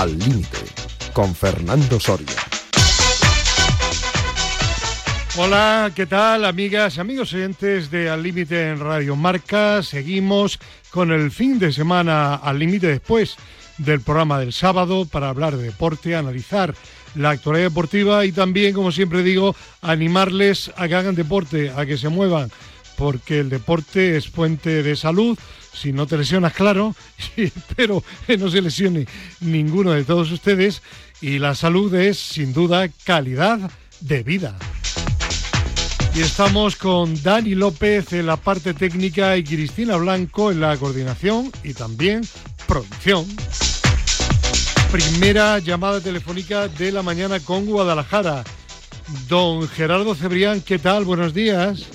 [0.00, 0.56] Al Límite,
[1.12, 2.26] con Fernando Soria.
[5.36, 9.82] Hola, ¿qué tal amigas, amigos oyentes de Al Límite en Radio Marca?
[9.82, 10.58] Seguimos
[10.88, 13.36] con el fin de semana al límite después
[13.76, 16.74] del programa del sábado para hablar de deporte, analizar
[17.14, 21.98] la actualidad deportiva y también, como siempre digo, animarles a que hagan deporte, a que
[21.98, 22.50] se muevan,
[23.00, 25.38] porque el deporte es fuente de salud.
[25.72, 26.94] Si no te lesionas, claro,
[27.36, 29.06] espero que no se lesione
[29.40, 30.82] ninguno de todos ustedes.
[31.22, 34.58] Y la salud es, sin duda, calidad de vida.
[36.14, 41.50] Y estamos con Dani López en la parte técnica y Cristina Blanco en la coordinación
[41.64, 42.20] y también
[42.66, 43.24] producción.
[44.92, 48.44] Primera llamada telefónica de la mañana con Guadalajara.
[49.26, 51.06] Don Gerardo Cebrián, ¿qué tal?
[51.06, 51.86] Buenos días.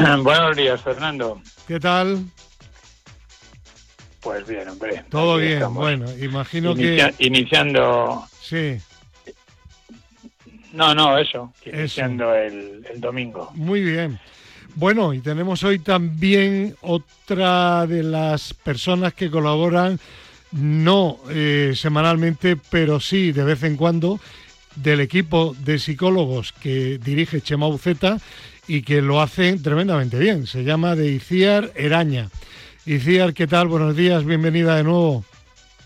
[0.22, 1.40] Buenos días, Fernando.
[1.66, 2.24] ¿Qué tal?
[4.20, 5.04] Pues bien, hombre.
[5.08, 7.12] Todo bien, bueno, imagino que...
[7.18, 8.24] Iniciando...
[8.40, 8.78] Sí.
[10.72, 13.50] No, no, eso, iniciando el, el domingo.
[13.54, 14.20] Muy bien.
[14.76, 19.98] Bueno, y tenemos hoy también otra de las personas que colaboran,
[20.52, 24.20] no eh, semanalmente, pero sí de vez en cuando,
[24.76, 28.18] del equipo de psicólogos que dirige Chema Buceta
[28.70, 30.46] y que lo hacen tremendamente bien.
[30.46, 32.30] Se llama de Iciar Eraña.
[32.86, 33.66] Iciar, ¿qué tal?
[33.66, 35.24] Buenos días, bienvenida de nuevo.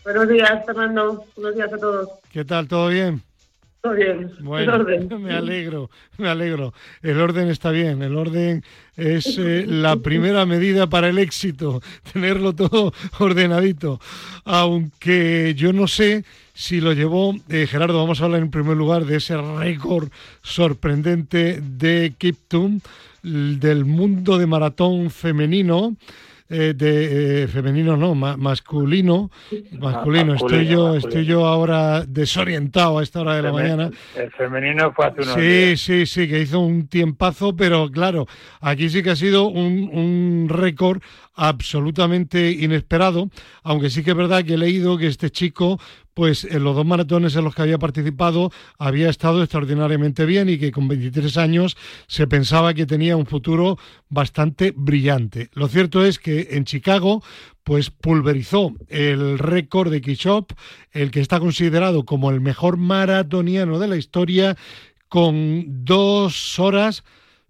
[0.05, 1.25] Buenos días, Fernando.
[1.35, 2.11] Buenos días a todos.
[2.31, 2.69] ¿Qué tal?
[2.69, 3.23] ¿Todo bien?
[3.85, 4.31] Todo bien.
[4.41, 4.83] Bueno,
[5.19, 6.73] me alegro, me alegro.
[7.03, 8.65] El orden está bien, el orden
[8.97, 11.83] es eh, la primera medida para el éxito,
[12.15, 14.01] tenerlo todo ordenadito.
[14.47, 16.25] Aunque yo no sé
[16.55, 20.09] si lo llevó, eh, Gerardo, vamos a hablar en primer lugar de ese récord
[20.41, 22.81] sorprendente de Kiptum,
[23.23, 25.95] del mundo de maratón femenino.
[26.57, 29.29] Eh, de femenino no, masculino,
[29.73, 30.35] masculino.
[30.35, 33.91] Estoy yo, estoy yo ahora desorientado a esta hora de la mañana.
[34.15, 35.81] El femenino fue hace unos sí, días.
[35.81, 38.27] Sí, sí, que hizo un tiempazo, pero claro,
[38.61, 41.03] aquí sí que ha sido un, un récord
[41.35, 43.31] absolutamente inesperado,
[43.65, 45.81] aunque sí que es verdad que he leído que este chico
[46.15, 50.59] pues en los dos maratones en los que había participado había estado extraordinariamente bien y
[50.59, 51.77] que con 23 años
[52.07, 55.51] se pensaba que tenía un futuro bastante brillante.
[55.53, 57.23] Lo cierto es que en Chicago
[57.65, 60.53] pues pulverizó el récord de Kishop,
[60.93, 64.57] el que está considerado como el mejor maratoniano de la historia,
[65.09, 67.05] con dos horas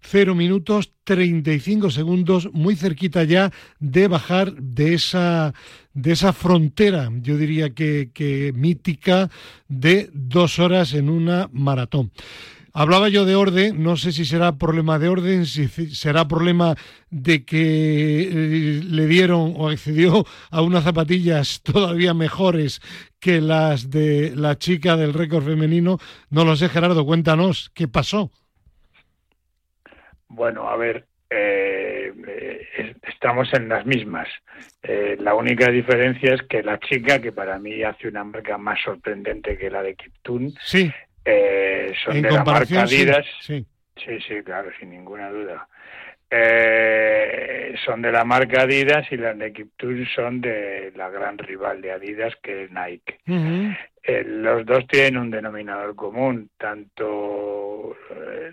[0.07, 5.53] 0 minutos 35 segundos, muy cerquita ya de bajar de esa,
[5.95, 9.29] de esa frontera, yo diría que, mítica,
[9.67, 12.11] de dos horas en una maratón.
[12.73, 16.75] Hablaba yo de orden, no sé si será problema de orden, si será problema
[17.09, 22.81] de que eh, le dieron o accedió a unas zapatillas todavía mejores
[23.21, 25.99] que las de la chica del récord femenino.
[26.29, 28.29] No lo sé, Gerardo, cuéntanos, ¿qué pasó?
[30.27, 31.84] Bueno, a ver, eh,
[33.07, 34.27] estamos en las mismas.
[34.83, 38.79] Eh, la única diferencia es que la chica, que para mí hace una marca más
[38.81, 40.91] sorprendente que la de Kiptun, sí.
[41.23, 43.25] eh, son de la marca Adidas.
[43.41, 43.65] Sí,
[43.95, 45.67] sí, sí, claro, sin ninguna duda.
[46.29, 51.81] Eh, son de la marca Adidas y las de Kiptun son de la gran rival
[51.81, 53.19] de Adidas que es Nike.
[53.27, 53.77] Uh -huh.
[54.03, 57.95] Eh, los dos tienen un denominador común, tanto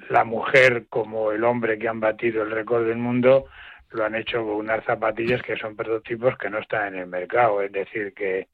[0.09, 3.47] la mujer como el hombre que han batido el récord del mundo
[3.93, 7.63] lo han hecho con unas zapatillas que son prototipos que no están en el mercado,
[7.63, 8.49] es decir, que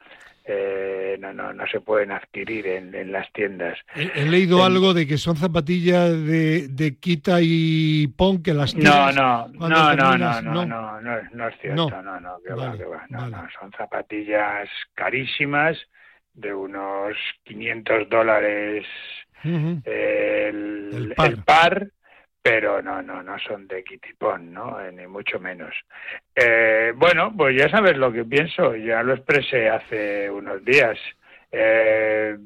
[0.50, 3.78] eh, no, no, no se pueden adquirir en, en las tiendas.
[3.94, 4.72] He, he leído en...
[4.72, 9.69] algo de que son zapatillas de, de quita y pon que las no no no
[9.69, 12.70] no, terminas, no, no, no, no, no, no, es cierto, no, no, no, que vale,
[12.70, 13.31] va, que va, no, vale.
[13.32, 15.76] no, son zapatillas carísimas
[16.32, 18.87] de unos 500 dólares
[19.44, 19.82] uh -huh.
[19.84, 21.31] el, el, par.
[21.31, 21.88] el, par.
[22.49, 24.81] Pero no, no, no son de kitipón, ¿no?
[24.81, 25.75] Eh, ni mucho menos.
[26.35, 30.97] Eh, bueno, pues ya sabes lo que pienso, ya lo expresé hace unos días.
[31.53, 32.37] Eh,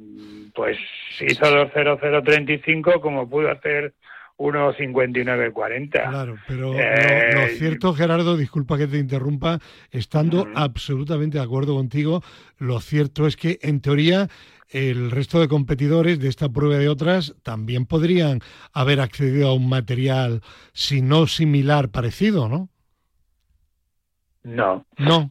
[0.54, 0.76] pues
[1.20, 3.94] hizo 2.0035 como pudo hacer
[4.38, 5.90] 1.59.40.
[5.90, 9.60] Claro, pero eh, lo, lo, cierto, Gerardo, disculpa que te interrumpa,
[9.92, 10.52] estando uh -huh.
[10.56, 12.22] absolutamente de acuerdo contigo,
[12.58, 14.28] lo cierto es que en teoría
[14.72, 18.40] el resto de competidores de esta prueba y de otras también podrían
[18.72, 20.40] haber accedido a un material,
[20.72, 22.68] si no similar, parecido, ¿no?
[24.42, 24.86] No.
[24.98, 25.30] No.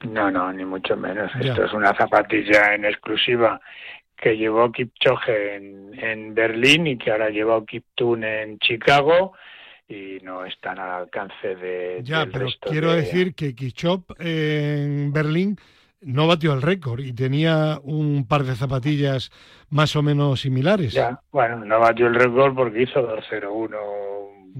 [0.00, 1.30] No, no, ni mucho menos.
[1.40, 1.50] Ya.
[1.50, 3.60] Esto es una zapatilla en exclusiva
[4.16, 9.32] que llevó Kipchoge en, en Berlín y que ahora lleva Kiptun en Chicago
[9.88, 12.96] y no están al alcance de ya del pero resto quiero de...
[12.98, 15.56] decir que Kipchoge en Berlín
[16.00, 19.30] no batió el récord y tenía un par de zapatillas
[19.70, 20.92] más o menos similares.
[20.92, 23.68] Ya, bueno, no batió el récord porque hizo 2.01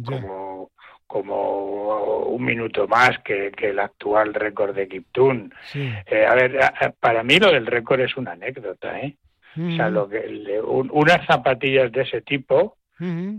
[0.04, 0.70] como,
[1.06, 5.52] como un minuto más que, el actual récord de Kiptun.
[5.74, 6.58] Eh, a ver,
[7.00, 9.16] para mí lo del récord es una anécdota, ¿eh?
[9.56, 12.76] O sea, lo que, unas zapatillas de ese tipo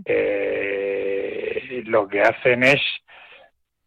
[0.04, 2.80] eh, lo que hacen es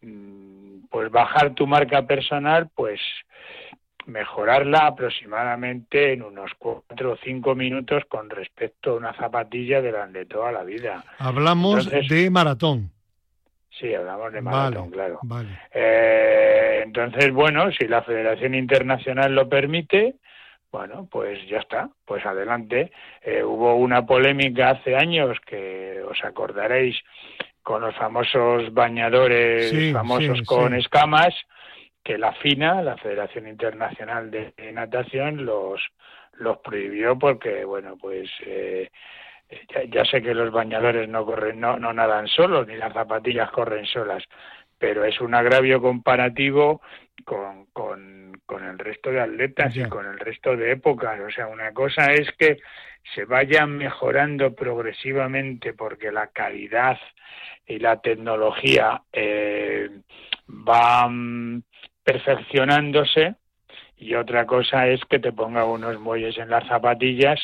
[0.02, 3.00] mm, pues bajar tu marca personal, pues
[4.06, 10.52] mejorarla aproximadamente en unos cuatro o cinco minutos con respecto a una zapatilla de toda
[10.52, 11.04] la vida.
[11.20, 12.92] Hablamos de maratón.
[13.70, 15.20] Sí, hablamos de maratón, claro.
[15.72, 20.16] Eh, entonces, bueno, si la Federación Internacional lo permite,
[20.72, 22.92] bueno, pues ya está, pues adelante.
[23.22, 26.96] Eh, hubo una polémica hace años que os acordaréis
[27.64, 31.34] con los famosos bañadores famosos con escamas
[32.04, 35.82] que la FINA, la Federación Internacional de Natación, los,
[36.34, 38.90] los prohibió porque, bueno, pues eh,
[39.90, 43.86] ya, sé que los bañadores no corren, no, no nadan solos, ni las zapatillas corren
[43.86, 44.24] solas,
[44.78, 46.82] pero es un agravio comparativo
[47.24, 51.20] con, con, con el resto de atletas y con el resto de épocas.
[51.22, 52.58] O sea, una cosa es que
[53.16, 56.98] se vayan mejorando progresivamente porque la calidad
[57.66, 59.90] y la tecnología eh,
[60.48, 61.64] van
[62.04, 63.36] perfeccionándose
[63.98, 67.40] y otra cosa es que te ponga unos muelles en las zapatillas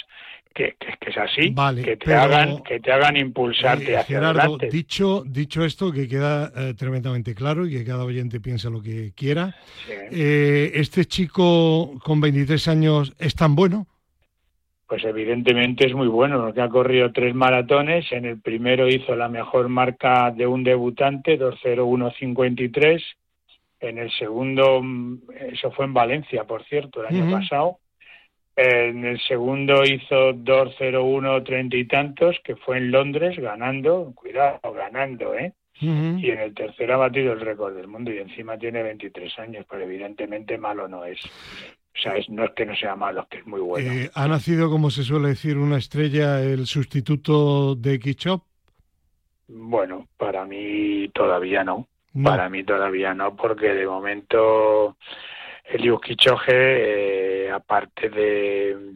[0.53, 4.69] que, que, es así, que te hagan que te hagan impulsarte eh, hacia adelante.
[4.69, 9.13] Dicho dicho esto que queda eh, tremendamente claro y que cada oyente piensa lo que
[9.15, 9.55] quiera.
[9.87, 13.85] Eh, este chico con 23 años es tan bueno.
[14.87, 18.11] Pues evidentemente es muy bueno, porque ha corrido tres maratones.
[18.11, 22.99] En el primero hizo la mejor marca de un debutante, 2.01.53
[23.79, 24.81] en el segundo,
[25.51, 27.79] eso fue en Valencia, por cierto, el año pasado.
[28.55, 35.33] En el segundo hizo 2.01 treinta y tantos, que fue en Londres, ganando, cuidado, ganando,
[35.35, 35.53] ¿eh?
[35.81, 39.65] Y en el tercero ha batido el récord del mundo y encima tiene 23 años,
[39.69, 41.23] pero evidentemente malo no es.
[41.23, 43.89] O sea, no es que no sea malo, es que es muy bueno.
[43.89, 48.43] Eh, ¿Ha nacido, como se suele decir, una estrella el sustituto de Kichop?
[49.47, 51.87] Bueno, para mí todavía no.
[52.23, 54.97] Para mí todavía no, porque de momento
[55.63, 58.93] Elius Kichoge, eh, aparte de,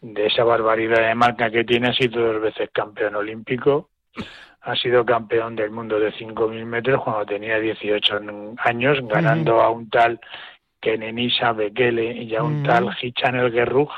[0.00, 3.90] de esa barbaridad de marca que tiene, ha sido dos veces campeón olímpico.
[4.62, 8.20] Ha sido campeón del mundo de 5.000 metros cuando tenía 18
[8.58, 10.20] años, ganando a un tal
[10.80, 13.90] Kenenisa Bekele y a un tal Hichan El Guerrug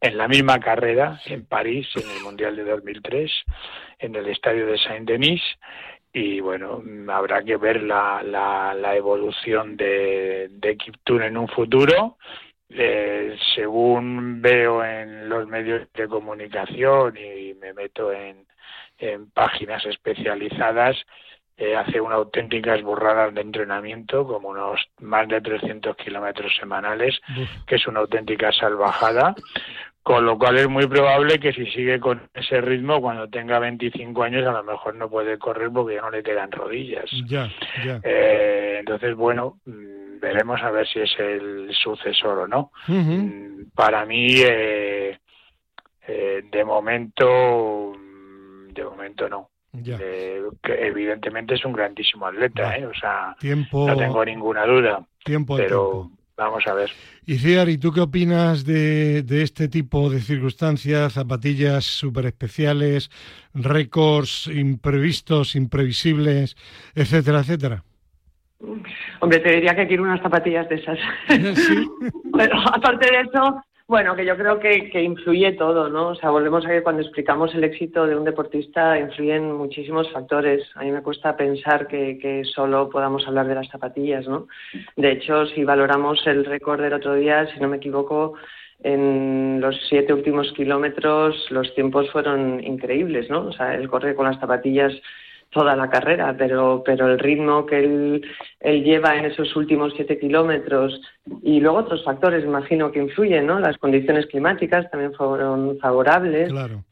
[0.00, 3.30] en la misma carrera en París en el Mundial de 2003
[3.98, 5.42] en el estadio de Saint-Denis
[6.18, 12.16] y bueno, habrá que ver la, la, evolución de, de Kiptun en un futuro.
[12.70, 18.46] Eh, según veo en los medios de comunicación y me meto en,
[18.98, 20.96] en páginas especializadas,
[21.56, 27.20] eh, hace una auténticas burradas de entrenamiento, como unos más de 300 kilómetros semanales,
[27.66, 29.34] que es una auténtica salvajada.
[30.08, 34.22] Con lo cual es muy probable que si sigue con ese ritmo, cuando tenga 25
[34.22, 37.04] años, a lo mejor no puede correr porque ya no le quedan rodillas.
[37.26, 37.46] Ya,
[37.84, 38.00] ya.
[38.02, 42.70] Eh, entonces, bueno, mm, veremos a ver si es el sucesor o no.
[42.86, 45.18] Mm, para mí, eh,
[46.06, 49.50] eh, de momento, mm, de momento no.
[49.84, 50.42] que
[50.86, 52.86] evidentemente es un grandísimo atleta, ¿eh?
[52.86, 55.06] o sea, no tengo ninguna duda.
[55.22, 56.90] Tiempo pero, Vamos a ver.
[57.26, 63.10] Y Ciar, ¿y tú qué opinas de, este tipo de circunstancias, zapatillas súper especiales,
[63.54, 66.56] récords imprevistos, imprevisibles,
[66.94, 67.82] etcétera, etcétera?
[69.20, 70.98] Hombre, te diría que quiero unas zapatillas de esas.
[71.56, 71.88] ¿Sí?
[72.32, 76.08] Pero aparte de eso, bueno, que yo creo que, que, influye todo, ¿no?
[76.08, 80.62] O sea, volvemos a que cuando explicamos el éxito de un deportista influyen muchísimos factores.
[80.74, 84.46] A mí me cuesta pensar que, que, solo podamos hablar de las zapatillas, ¿no?
[84.94, 88.34] De hecho, si valoramos el récord del otro día, si no me equivoco,
[88.80, 93.46] en los siete últimos kilómetros los tiempos fueron increíbles, ¿no?
[93.46, 94.92] O sea, él corre con las zapatillas
[95.50, 98.26] toda la carrera, pero, pero el ritmo que él,
[98.60, 101.00] él lleva en esos últimos siete kilómetros
[101.42, 103.58] y luego otros factores, imagino, que influyen, ¿no?
[103.58, 106.50] Las condiciones climáticas también fueron favorables.
[106.50, 106.84] Claro.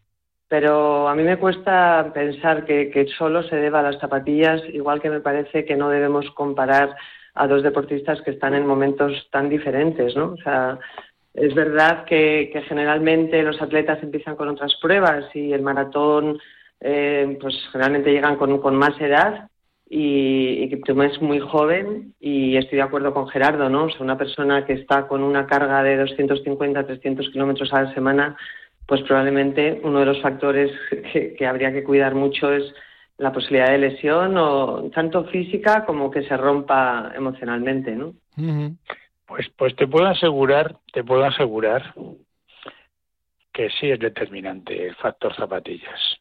[0.48, 5.00] Pero a mí me cuesta pensar que, que solo se deba a las zapatillas, igual
[5.00, 6.96] que me parece que no debemos comparar
[7.34, 10.32] a dos deportistas que están en momentos tan diferentes, ¿no?
[10.32, 10.78] O sea,
[11.34, 16.38] es verdad que, que generalmente los atletas empiezan con otras pruebas y el maratón
[16.80, 19.48] eh, pues generalmente llegan con, con, más edad,
[19.88, 23.84] y, y Kiptum es muy joven y estoy de acuerdo con Gerardo, ¿no?
[23.84, 27.94] O sea, una persona que está con una carga de 250, 300 kilómetros a la
[27.94, 28.36] semana,
[28.86, 30.72] pues probablemente uno de los factores
[31.12, 32.72] que, habría que cuidar mucho es
[33.18, 38.12] la posibilidad de lesión, o tanto física como que se rompa emocionalmente, ¿no?
[39.26, 41.94] Pues, pues te puedo asegurar, te puedo asegurar
[43.52, 46.18] que sí es determinante el factor zapatillas.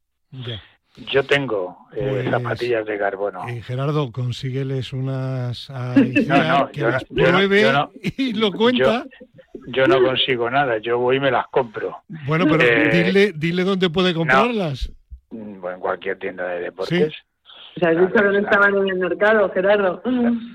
[0.97, 3.47] Yo tengo eh, pues, zapatillas de carbono.
[3.49, 5.67] Eh, Gerardo, consígueles unas
[6.71, 7.73] que las pruebe
[8.17, 9.05] y lo cuenta.
[9.67, 12.03] Yo, no consigo nada, yo voy y me las compro.
[12.25, 14.91] Bueno, pero eh, dile, dile dónde puede comprarlas.
[15.29, 17.13] bueno, en cualquier tienda de deportes.
[17.75, 20.01] O sea, visto que no estaban en el mercado, Gerardo.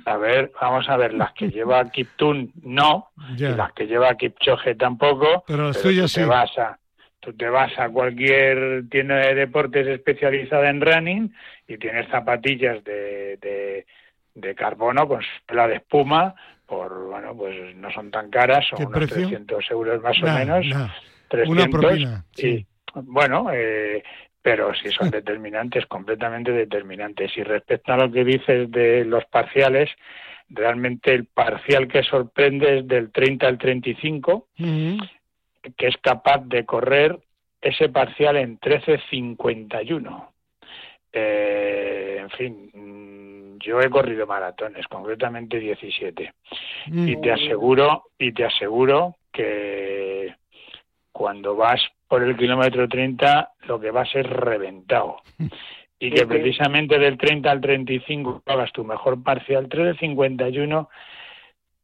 [0.07, 4.75] A ver, vamos a ver, las que lleva Kiptun no, y las que lleva Kipchoge
[4.75, 5.45] tampoco.
[5.47, 6.23] Pero las tuyas sí.
[6.25, 6.79] Vas a,
[7.21, 11.35] tú te vas a cualquier tienda de deportes especializada en running
[11.69, 13.87] y tienes zapatillas de, de,
[14.35, 16.35] de carbono con suela de espuma
[16.67, 20.67] por, bueno, pues no son tan caras, son unos 300 euros más o menos.
[21.29, 22.65] 300, Sí.
[22.95, 24.03] Bueno, eh,
[24.41, 27.37] pero sí son determinantes, completamente determinantes.
[27.37, 29.91] Y respecto a lo que dices de los parciales,
[30.49, 34.49] realmente el parcial que sorprende es del 30 al 35,
[35.76, 37.19] que es capaz de correr
[37.61, 40.29] ese parcial en 13.51.
[41.12, 46.33] Eh, en fin, mm, yo he corrido maratones, concretamente 17.
[46.87, 50.35] Y te aseguro, y te aseguro que
[51.12, 55.19] cuando vas por el kilómetro 30 lo que va a ser reventado.
[55.99, 60.88] Y que precisamente del 30 al 35 hagas tu mejor parcial, 3 de 51,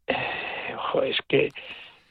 [0.06, 0.14] eh,
[1.04, 1.50] es que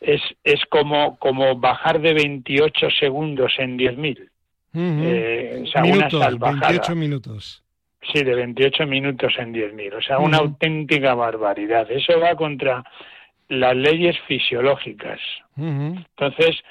[0.01, 4.29] es, es como, como bajar de 28 segundos en 10.000.
[4.75, 6.69] eh, o sea, minutos, una salvajada.
[6.69, 7.63] 28 minutos.
[8.13, 9.93] Sí, de 28 minutos en 10.000.
[9.95, 11.89] O sea, una auténtica barbaridad.
[11.89, 12.83] Eso va contra
[13.49, 15.19] las leyes fisiológicas.
[15.57, 16.61] Entonces,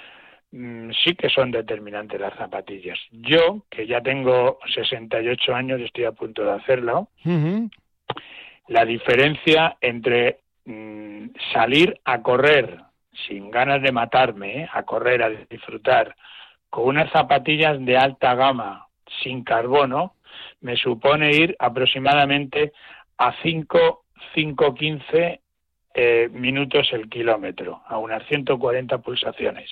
[0.57, 2.97] Mm, sí que son determinantes las zapatillas.
[3.11, 7.09] Yo, que ya tengo 68 años estoy a punto de hacerlo,
[8.69, 12.78] la diferencia entre mm, salir a correr
[13.26, 14.68] sin ganas de matarme, ¿eh?
[14.73, 16.14] a correr, a disfrutar,
[16.71, 18.88] con unas zapatillas de alta gama,
[19.23, 20.14] sin carbono,
[20.61, 22.73] me supone ir aproximadamente
[23.18, 24.04] a 5,
[24.35, 25.40] 5.15
[25.94, 29.71] eh, minutos el kilómetro, a unas 140 pulsaciones.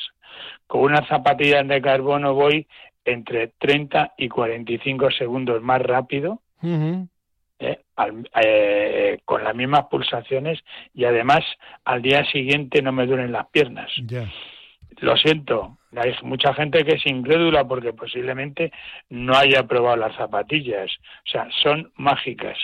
[0.67, 2.67] Con unas zapatillas de carbono voy
[3.05, 6.41] entre 30 y 45 segundos más rápido,
[7.63, 7.79] eh,
[8.45, 10.61] eh, con las mismas pulsaciones
[10.95, 11.41] y además
[11.85, 13.91] al día siguiente no me duelen las piernas.
[14.99, 18.73] Lo siento, hay mucha gente que es incrédula porque posiblemente
[19.11, 20.91] no haya probado las zapatillas.
[21.27, 22.59] O sea, son mágicas.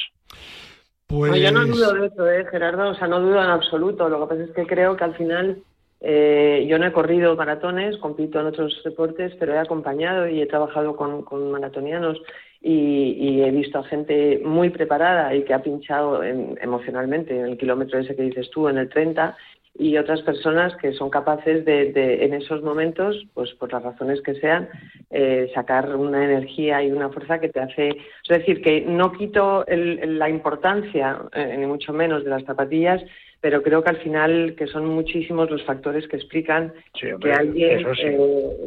[1.06, 1.40] Pues...
[1.40, 4.08] yo no dudo de eso, ¿eh, Gerardo, o sea, no dudo en absoluto.
[4.08, 5.62] Lo que pasa es que creo que al final
[6.00, 10.46] eh, yo no he corrido maratones, compito en otros deportes, pero he acompañado y he
[10.46, 12.20] trabajado con, maratonianos
[12.60, 17.98] y, he visto a gente muy preparada y que ha pinchado emocionalmente en el kilómetro
[17.98, 19.36] ese que dices tú, en el 30,
[19.78, 24.34] y otras personas que son capaces de, en esos momentos, pues por las razones que
[24.34, 24.68] sean,
[25.10, 27.88] eh, sacar una energía y una fuerza que te hace.
[27.88, 33.00] Es decir, que no quito la importancia, eh, ni mucho menos, de las zapatillas,
[33.40, 38.18] pero creo que al final que son muchísimos los factores que explican que alguien eh,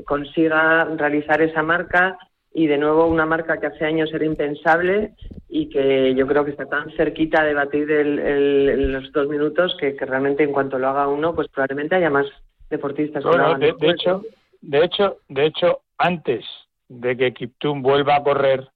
[0.05, 2.17] consiga realizar esa marca
[2.53, 5.13] y de nuevo una marca que hace años era impensable
[5.47, 9.95] y que yo creo que está tan cerquita de batir el, los dos minutos que,
[9.99, 12.27] realmente en cuanto lo haga uno, pues probablemente haya más
[12.69, 13.23] deportistas.
[13.23, 14.23] de, hecho,
[14.61, 16.45] de hecho, de hecho, antes
[16.89, 18.67] de que Kiptum vuelva a correr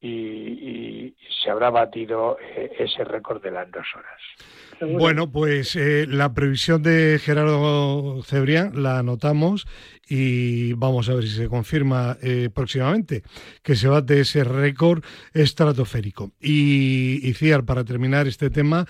[0.00, 4.20] y, se habrá batido eh, ese récord de las dos horas.
[4.80, 9.66] Bueno, pues eh, la previsión de Gerardo Cebrián la anotamos
[10.08, 13.22] y vamos a ver si se confirma eh, próximamente
[13.62, 15.02] que se bate ese récord
[15.32, 16.32] estratosférico.
[16.40, 18.86] Y, y Ciar, para terminar este tema,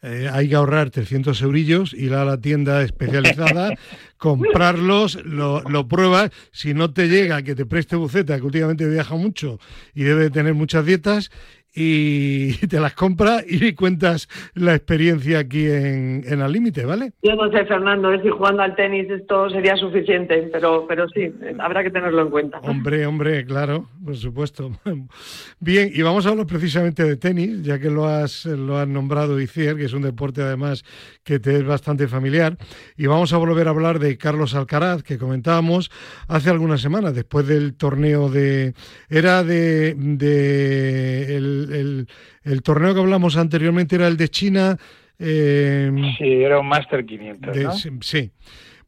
[0.00, 3.74] eh, hay que ahorrar 300 eurillos, ir a la tienda especializada,
[4.16, 9.16] comprarlos, lo, lo, pruebas, si no te llega que te preste buceta, que últimamente viaja
[9.16, 9.58] mucho
[9.94, 11.30] y debe tener muchas dietas,
[11.74, 17.12] y te las compras y cuentas la experiencia aquí en, en Al Límite, ¿vale?
[17.22, 21.82] Yo no sé, Fernando, si jugando al tenis esto sería suficiente, pero, pero sí, habrá
[21.82, 22.58] que tenerlo en cuenta.
[22.60, 24.72] Hombre, hombre, claro, por supuesto.
[25.60, 29.40] Bien, y vamos a hablar precisamente de tenis, ya que lo has, lo has nombrado,
[29.40, 30.84] Icier, que es un deporte además
[31.24, 32.56] que te es bastante familiar.
[32.96, 35.90] Y vamos a volver a hablar de Carlos Alcaraz, que comentábamos
[36.26, 38.74] hace algunas semanas, después del torneo de...
[39.08, 39.94] Era de...
[39.94, 42.06] de el el,
[42.44, 44.76] el, torneo que hablamos anteriormente era el de China.
[45.18, 47.88] Eh, sí, era un Master 500.
[48.00, 48.30] Sí.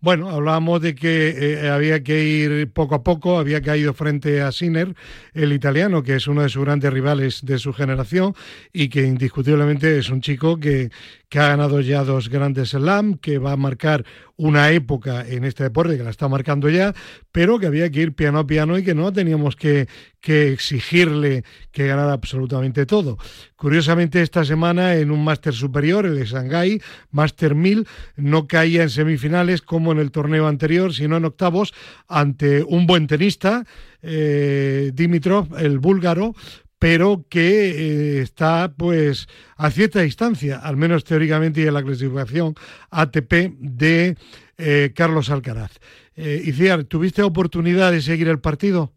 [0.03, 4.51] Bueno, hablábamos de que eh, había que ir poco a poco, había caído frente a
[4.51, 4.95] Sinner,
[5.35, 8.35] el italiano, que es uno de sus grandes rivales de su generación
[8.73, 10.89] y que indiscutiblemente es un chico que,
[11.29, 15.65] que ha ganado ya dos grandes slam, que va a marcar una época en este
[15.65, 16.95] deporte, que la está marcando ya,
[17.31, 19.87] pero que había que ir piano a piano y que no teníamos que,
[20.23, 23.19] exigirle que ganara absolutamente todo.
[23.57, 27.87] Curiosamente, esta semana en un máster superior, el de Shanghai, Máster 1000,
[28.17, 31.73] no caía en semifinales como en el torneo anterior, sino en octavos,
[32.09, 33.65] ante un buen tenista,
[34.03, 36.35] eh, Dimitrov, el búlgaro,
[36.81, 42.55] pero que eh, está pues a cierta distancia, al menos teóricamente y en la clasificación
[42.91, 44.17] ATP de
[44.57, 45.73] eh, Carlos Alcaraz.
[46.17, 48.93] Eh, Iciar, ¿tuviste oportunidad de seguir el partido?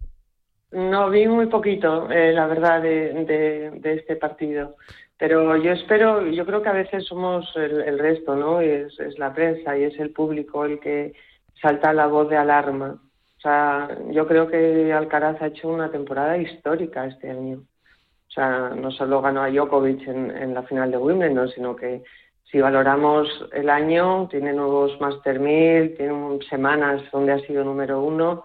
[0.74, 4.75] No, vi muy poquito, eh, la verdad, de, este partido.
[5.18, 8.60] Pero yo espero, yo creo que a veces somos el, resto, ¿no?
[8.60, 11.13] Es, es la prensa y es el público el que
[11.62, 13.00] salta la voz de alarma.
[13.38, 17.58] O sea, yo creo que Alcaraz ha hecho una temporada histórica este año.
[17.58, 22.03] O sea, no solo ganó a Djokovic en, la final de Wimbledon, sino que
[22.50, 28.44] si valoramos el año, tiene nuevos Master 1000, tiene semanas donde ha sido número uno.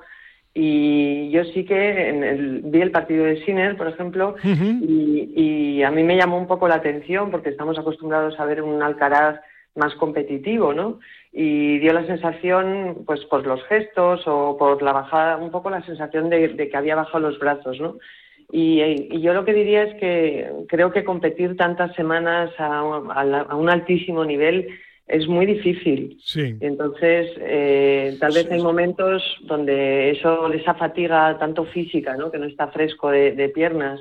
[0.54, 5.82] Y yo sí que en el, vi el partido de Sinner, por ejemplo, y, y,
[5.82, 9.40] a mí me llamó un poco la atención porque estamos acostumbrados a ver un Alcaraz
[9.76, 10.98] más competitivo, ¿no?
[11.32, 15.84] Y dio la sensación, pues por los gestos o por la bajada, un poco la
[15.84, 17.98] sensación de, de que había bajado los brazos, ¿no?
[18.50, 24.24] Y, yo lo que diría es que creo que competir tantas semanas a, un altísimo
[24.24, 24.68] nivel
[25.08, 26.18] es muy difícil.
[26.22, 26.56] Sí.
[26.60, 32.30] Entonces, eh, tal vez hay momentos donde eso, esa fatiga tanto física, ¿no?
[32.30, 34.00] que no está fresco de, piernas,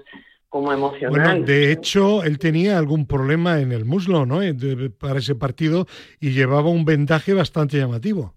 [0.50, 1.40] como emocional.
[1.40, 4.40] Bueno, de hecho, él tenía algún problema en el muslo, ¿no?
[5.00, 5.86] Para ese partido
[6.20, 8.34] y llevaba un vendaje bastante llamativo.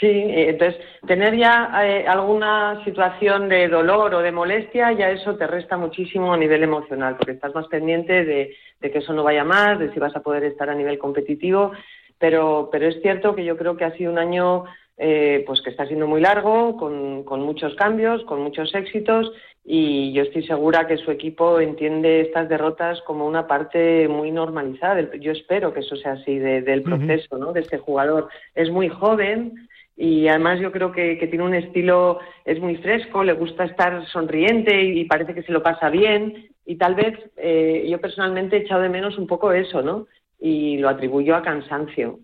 [0.00, 5.36] Sí, eh, entonces tener ya eh, alguna situación de dolor o de molestia, ya eso
[5.36, 9.44] te resta muchísimo a nivel emocional, porque estás más pendiente de, que eso no vaya
[9.44, 11.72] más, de si vas a poder estar a nivel competitivo,
[12.18, 14.64] pero, pero es cierto que yo creo que ha sido un año
[14.96, 19.32] eh, pues que está siendo muy largo, con, con muchos cambios, con muchos éxitos,
[19.64, 25.10] y yo estoy segura que su equipo entiende estas derrotas como una parte muy normalizada.
[25.18, 27.52] Yo espero que eso sea así del proceso, ¿no?
[27.52, 28.28] De este jugador.
[28.54, 33.32] Es muy joven, y además yo creo que, tiene un estilo, es muy fresco, le
[33.32, 38.00] gusta estar sonriente y, parece que se lo pasa bien y tal vez eh, yo
[38.00, 40.06] personalmente he echado de menos un poco eso, ¿no?
[40.44, 42.20] Y lo atribuyo a cansancio.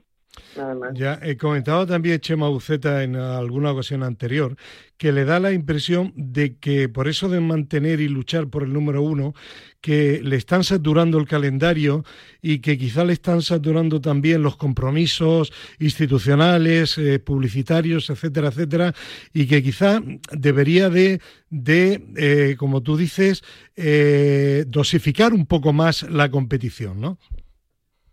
[0.94, 4.56] Ya he comentado también Chema Buceta en alguna ocasión anterior
[4.96, 8.72] que le da la impresión de que por eso de mantener y luchar por el
[8.72, 9.32] número uno,
[9.80, 12.04] que le están saturando el calendario
[12.42, 18.94] y que quizá le están saturando también los compromisos institucionales, eh, publicitarios, etcétera, etcétera,
[19.32, 20.02] y que quizá
[20.32, 23.42] debería de, de eh, como tú dices,
[23.76, 27.18] eh, dosificar un poco más la competición, ¿no?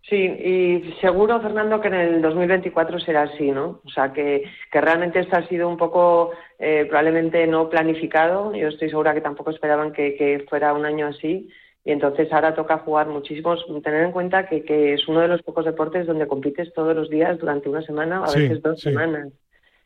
[0.10, 3.82] Sí, y seguro, Fernando, que en el 2024 será así, ¿no?
[3.84, 8.56] O sea, que, que realmente esto ha sido un poco eh, probablemente no planificado.
[8.56, 11.50] Yo estoy segura que tampoco esperaban que, que, fuera un año así.
[11.84, 13.66] Y entonces ahora toca jugar muchísimos.
[13.84, 17.10] Tener en cuenta que, que, es uno de los pocos deportes donde compites todos los
[17.10, 19.34] días durante una semana o a veces dos semanas.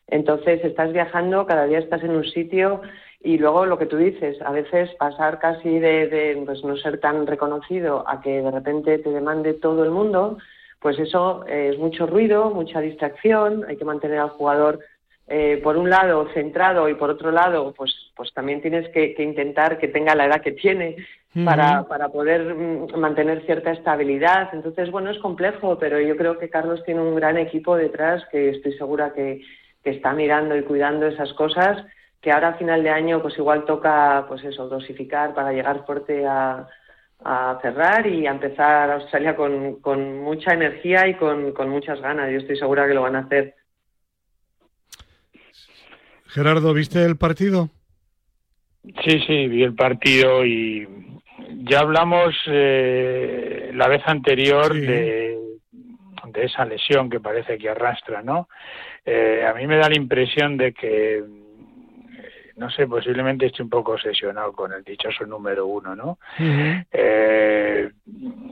[0.06, 2.82] Entonces estás viajando, cada día estás en un sitio
[3.24, 7.26] y luego lo que tú dices, a veces pasar casi de, pues no ser tan
[7.26, 10.38] reconocido a que de repente te demande todo el mundo,
[10.80, 14.80] pues eso es mucho ruido, mucha distracción, hay que mantener al jugador
[15.28, 19.78] eh, por un lado centrado y por otro lado pues pues también tienes que, intentar
[19.78, 20.96] que tenga la edad que tiene
[21.44, 24.50] para, para poder mm, mantener cierta estabilidad.
[24.52, 28.50] Entonces, bueno, es complejo, pero yo creo que Carlos tiene un gran equipo detrás que
[28.50, 29.40] estoy segura que,
[29.82, 31.84] que está mirando y cuidando esas cosas
[32.22, 36.24] que ahora a final de año pues igual toca pues eso, dosificar para llegar fuerte
[36.24, 36.68] a,
[37.60, 42.30] cerrar y a empezar Australia con, con mucha energía y con, con muchas ganas.
[42.32, 43.54] Yo estoy segura que lo van a hacer.
[46.26, 47.68] Gerardo, ¿viste el partido?
[49.04, 50.88] Sí, sí, vi el partido y
[51.64, 55.38] ya hablamos eh, la vez anterior de,
[56.26, 58.48] de esa lesión que parece que arrastra, ¿no?
[59.04, 61.22] Eh, a mí me da la impresión de que
[62.56, 66.18] no sé, posiblemente esté un poco obsesionado con el dichoso número uno, ¿no?
[66.38, 67.90] Eh,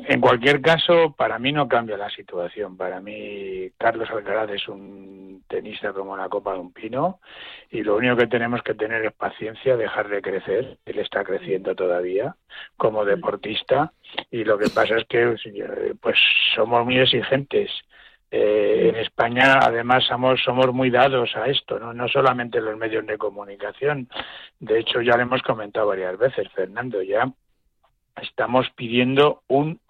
[0.08, 2.76] en cualquier caso, para mí no cambia la situación.
[2.76, 7.20] Para mí, Carlos Alcaraz es un tenista como la copa de un pino
[7.70, 11.74] y lo único que tenemos que tener es paciencia, dejar de crecer, él está creciendo
[11.74, 12.36] todavía
[12.76, 13.92] como deportista
[14.30, 15.34] y lo que pasa es que
[16.00, 16.18] pues
[16.54, 17.70] somos muy exigentes.
[18.30, 21.92] Eh, en España además somos, somos muy dados a esto, ¿no?
[21.92, 24.08] no solamente los medios de comunicación.
[24.60, 27.32] De hecho, ya lo hemos comentado varias veces, Fernando, ya
[28.16, 29.80] estamos pidiendo un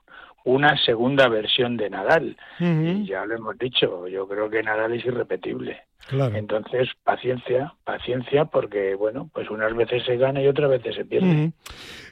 [0.44, 2.36] una segunda versión de Nadal.
[2.58, 5.82] Y ya lo hemos dicho, yo creo que Nadal es irrepetible.
[6.34, 11.52] Entonces, paciencia, paciencia, porque, bueno, pues unas veces se gana y otras veces se pierde.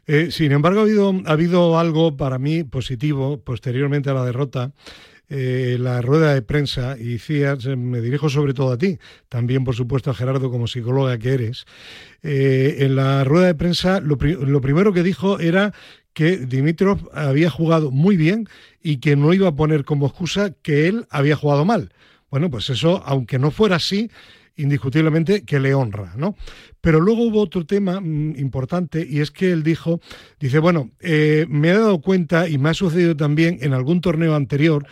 [0.06, 4.72] Eh, sin embargo, ha habido, ha habido algo para mí positivo posteriormente a la derrota.
[5.30, 9.74] Eh, la rueda de prensa y eh, me dirijo sobre todo a ti, también por
[9.74, 11.66] supuesto a Gerardo como psicóloga que eres,
[12.22, 15.74] en la rueda de prensa lo, lo, primero que dijo era
[16.14, 18.48] que Dimitrov había jugado muy bien
[18.82, 21.92] y que no iba a poner como excusa que él había jugado mal.
[22.30, 24.10] Bueno, pues eso, aunque no fuera así,
[24.58, 26.36] indiscutiblemente que le honra, ¿no?
[26.80, 30.00] Pero luego hubo otro tema mm, importante y es que él dijo,
[30.38, 34.34] dice, bueno, eh, me he dado cuenta y me ha sucedido también en algún torneo
[34.34, 34.86] anterior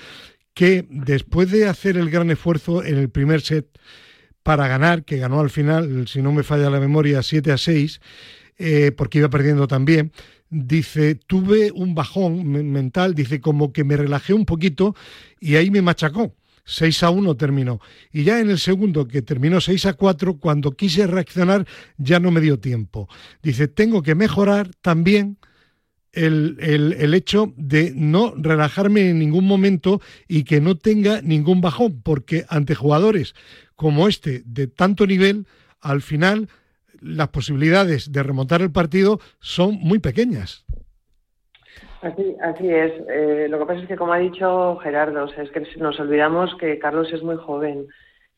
[0.54, 3.66] que después de hacer el gran esfuerzo en el primer set
[4.42, 8.00] para ganar, que ganó al final, si no me falla la memoria, 7 a 6,
[8.58, 10.12] eh, porque iba perdiendo también,
[10.48, 14.94] dice, tuve un bajón mental, dice, como que me relajé un poquito
[15.40, 16.34] y ahí me machacó.
[16.66, 17.80] 6 a 1 terminó.
[18.12, 22.30] Y ya en el segundo, que terminó 6 a 4, cuando quise reaccionar ya no
[22.30, 23.08] me dio tiempo.
[23.42, 25.38] Dice, tengo que mejorar también
[26.12, 32.00] el, el, hecho de no relajarme en ningún momento y que no tenga ningún bajón,
[32.02, 33.34] porque ante jugadores
[33.74, 35.46] como este de tanto nivel,
[35.80, 36.48] al final
[37.00, 40.65] las posibilidades de remontar el partido son muy pequeñas.
[42.02, 42.92] Así, así es.
[43.08, 46.78] Eh, lo que pasa es que, como ha dicho Gerardo, es que nos olvidamos que
[46.78, 47.86] Carlos es muy joven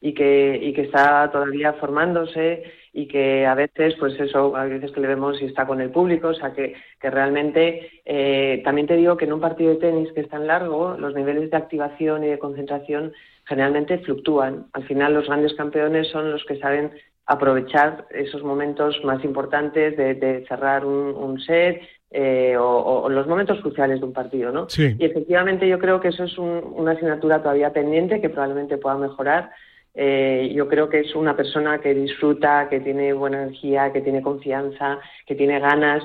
[0.01, 4.93] y que, y que está todavía formándose y que a veces, pues eso, a veces
[4.93, 8.87] que le vemos y está con el público, o sea, que, que realmente, eh, también
[8.87, 11.57] te digo que en un partido de tenis que es tan largo, los niveles de
[11.57, 13.13] activación y de concentración
[13.45, 14.67] generalmente fluctúan.
[14.73, 16.93] Al final, los grandes campeones son los que saben
[17.29, 24.07] aprovechar esos momentos más importantes de, cerrar un, set eh, o, los momentos cruciales de
[24.07, 24.67] un partido, ¿no?
[24.77, 29.51] Y efectivamente yo creo que eso es una asignatura todavía pendiente que probablemente pueda mejorar.
[29.95, 34.23] Eh, yo creo que es una persona que disfruta, que tiene buena energía, que tiene
[34.23, 36.03] confianza, que tiene ganas.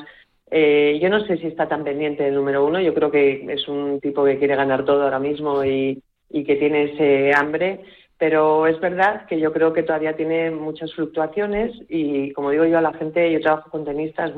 [0.52, 2.82] Eh, yo no sé si está tan pendiente del número uno.
[2.82, 6.56] Yo creo que es un tipo que quiere ganar todo ahora mismo y, y que
[6.58, 7.82] tiene ese hambre
[8.24, 12.78] pero es verdad que yo creo que todavía tiene muchas fluctuaciones y como digo yo
[12.78, 14.32] a la gente, yo trabajo con tenistas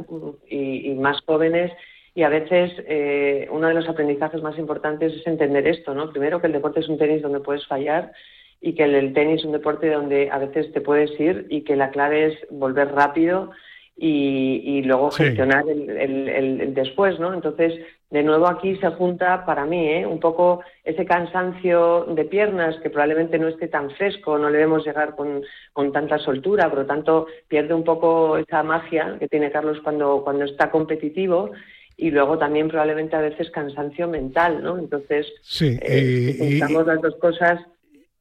[0.49, 1.71] y, más jóvenes
[2.15, 6.09] y a veces eh, uno de los aprendizajes más importantes es entender esto, ¿no?
[6.11, 8.11] Primero que el deporte es un tenis donde puedes fallar
[8.59, 11.75] y que el, tenis es un deporte donde a veces te puedes ir y que
[11.75, 13.51] la clave es volver rápido
[13.95, 17.35] y, luego gestionar el, después, ¿no?
[17.35, 17.79] Entonces,
[18.15, 20.05] de nuevo aquí se junta para mí ¿eh?
[20.07, 24.85] un poco ese cansancio de piernas que probablemente no esté tan fresco, no le debemos
[24.85, 29.51] llegar con, con, tanta soltura, por lo tanto pierde un poco esa magia que tiene
[29.51, 31.51] Carlos cuando, cuando está competitivo
[31.97, 34.77] y luego también probablemente a veces cansancio mental, ¿no?
[34.77, 37.59] Entonces, sí, eh, las dos cosas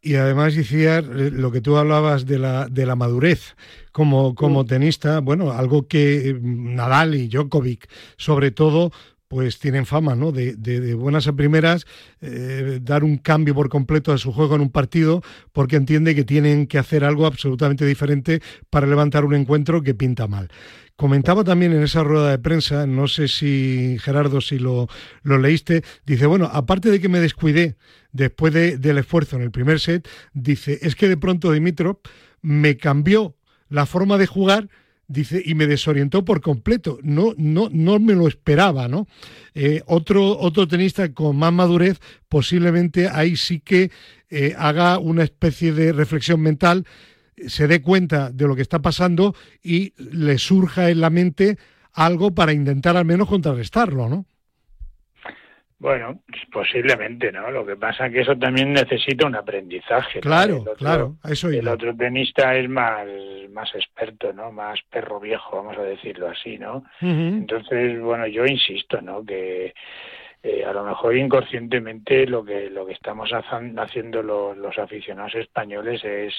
[0.04, 3.56] y además decía lo que tú hablabas de la, de la madurez
[3.90, 8.90] como, como tenista, bueno, algo que Nadal y Djokovic, sobre todo,
[9.34, 10.30] pues tienen fama, ¿no?
[10.30, 11.86] De, de, buenas a primeras
[12.20, 16.22] eh, dar un cambio por completo a su juego en un partido porque entiende que
[16.22, 20.52] tienen que hacer algo absolutamente diferente para levantar un encuentro que pinta mal.
[20.94, 24.86] Comentaba también en esa rueda de prensa, no sé si Gerardo, si lo,
[25.24, 27.74] lo leíste, dice, bueno, aparte de que me descuidé
[28.12, 31.98] después del esfuerzo en el primer set, dice, es que de pronto Dimitrov
[32.40, 33.34] me cambió
[33.68, 34.68] la forma de jugar
[35.14, 39.06] dice y me desorientó por completo no no no me lo esperaba no
[39.54, 43.90] eh, otro otro tenista con más madurez posiblemente ahí sí que
[44.28, 46.84] eh, haga una especie de reflexión mental
[47.46, 51.58] se dé cuenta de lo que está pasando y le surja en la mente
[51.92, 54.26] algo para intentar al menos contrarrestarlo, ¿no?
[55.84, 57.50] Bueno, posiblemente, ¿no?
[57.50, 60.20] Lo que pasa es que eso también necesita un aprendizaje.
[60.20, 63.06] Claro, claro, eso El otro tenista es más,
[63.50, 64.50] más experto, ¿no?
[64.50, 66.84] Más perro viejo, vamos a decirlo así, ¿no?
[67.02, 69.22] Entonces, bueno, yo insisto, ¿no?
[69.26, 69.74] Que
[70.42, 76.02] eh, a lo mejor inconscientemente lo que lo que estamos haciendo los, los aficionados españoles
[76.02, 76.32] es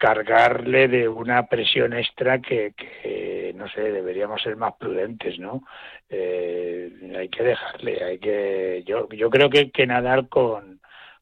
[0.00, 5.62] cargarle de una presión extra que, que, no sé deberíamos ser más prudentes no
[6.08, 10.80] eh, hay que dejarle hay que yo yo creo que, que nadar con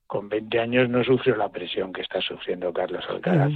[0.09, 3.53] con 20 años no sufrió la presión que está sufriendo Carlos Alcaraz.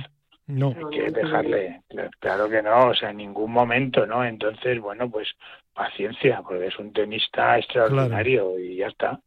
[0.47, 0.69] No.
[0.77, 1.83] Hay que dejarle,
[2.19, 4.23] claro que no, o sea, en ningún momento, ¿no?
[4.25, 5.29] Entonces, bueno, pues
[5.73, 9.19] paciencia, porque es un tenista extraordinario y ya está.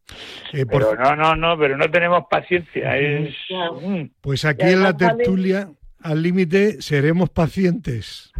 [0.52, 2.96] Eh, pero no, no, no, pero no tenemos paciencia.
[2.96, 3.34] Es...
[3.82, 4.04] Mm.
[4.20, 5.68] Pues aquí en la tertulia,
[6.02, 8.32] al límite, seremos pacientes.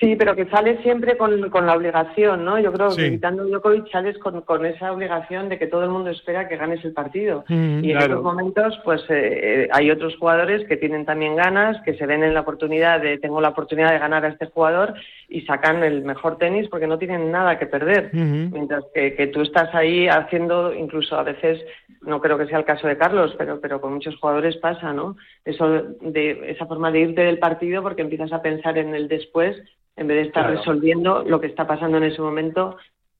[0.00, 2.58] Sí, pero que sale siempre con, con la obligación, ¿no?
[2.58, 6.10] Yo creo que quitando Djokovic sales con, con, esa obligación de que todo el mundo
[6.10, 7.44] espera que ganes el partido.
[7.48, 11.80] Mm, y en otros momentos, pues eh, eh, hay otros jugadores que tienen también ganas,
[11.84, 14.94] que se ven en la oportunidad de, tengo la oportunidad de ganar a este jugador
[15.28, 18.10] y sacan el mejor tenis porque no tienen nada que perder.
[18.12, 21.64] Mientras que, que tú estás ahí haciendo, incluso a veces,
[22.02, 25.16] no creo que sea el caso de Carlos, pero, pero con muchos jugadores pasa, ¿no?
[25.44, 29.56] Eso de esa forma de irte del partido porque empiezas a pensar en el después
[29.96, 32.76] en vez de estar resolviendo lo que está pasando en ese momento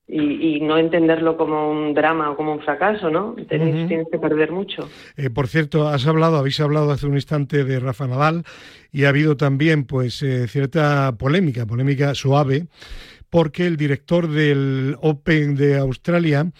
[0.07, 3.35] y, no entenderlo como un drama o como un fracaso, ¿no?
[3.49, 4.87] Tienes, que perder mucho.
[5.17, 8.43] Eh, por cierto, has hablado, habéis hablado hace un instante de Rafa Nadal
[8.91, 12.67] y ha habido también, pues, eh, cierta polémica, polémica suave,
[13.29, 16.51] porque el director del Open de Australia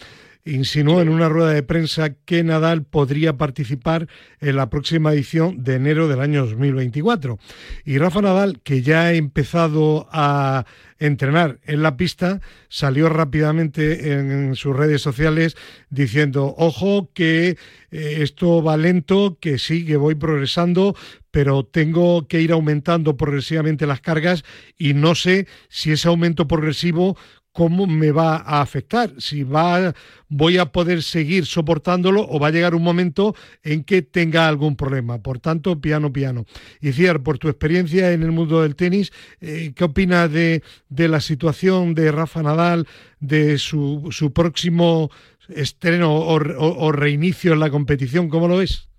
[0.46, 4.08] insinuó en una rueda de prensa que Nadal podría participar
[4.40, 7.40] en la próxima edición de enero del año 2024.
[7.84, 10.66] Y Rafa Nadal, que ya ha empezado a
[11.00, 15.58] entrenar en la pista, salió rápidamente en sus redes sociales
[15.90, 17.58] diciendo, ojo, que
[17.92, 20.96] eh, esto va lento, que sí, que voy progresando,
[21.32, 24.46] pero tengo que ir aumentando progresivamente las cargas
[24.78, 27.18] y no sé si ese aumento progresivo
[27.56, 29.94] cómo me va a afectar, si va,
[30.28, 34.76] voy a poder seguir soportándolo o va a llegar un momento en que tenga algún
[34.76, 35.24] problema.
[35.24, 36.44] Por tanto, piano, piano.
[36.82, 41.22] Y Ciar, por tu experiencia en el mundo del tenis, eh, ¿qué opinas de, la
[41.22, 42.88] situación de Rafa Nadal,
[43.22, 45.10] de su, su próximo
[45.48, 48.28] estreno o, reinicio en la competición?
[48.28, 48.90] ¿Cómo lo ves?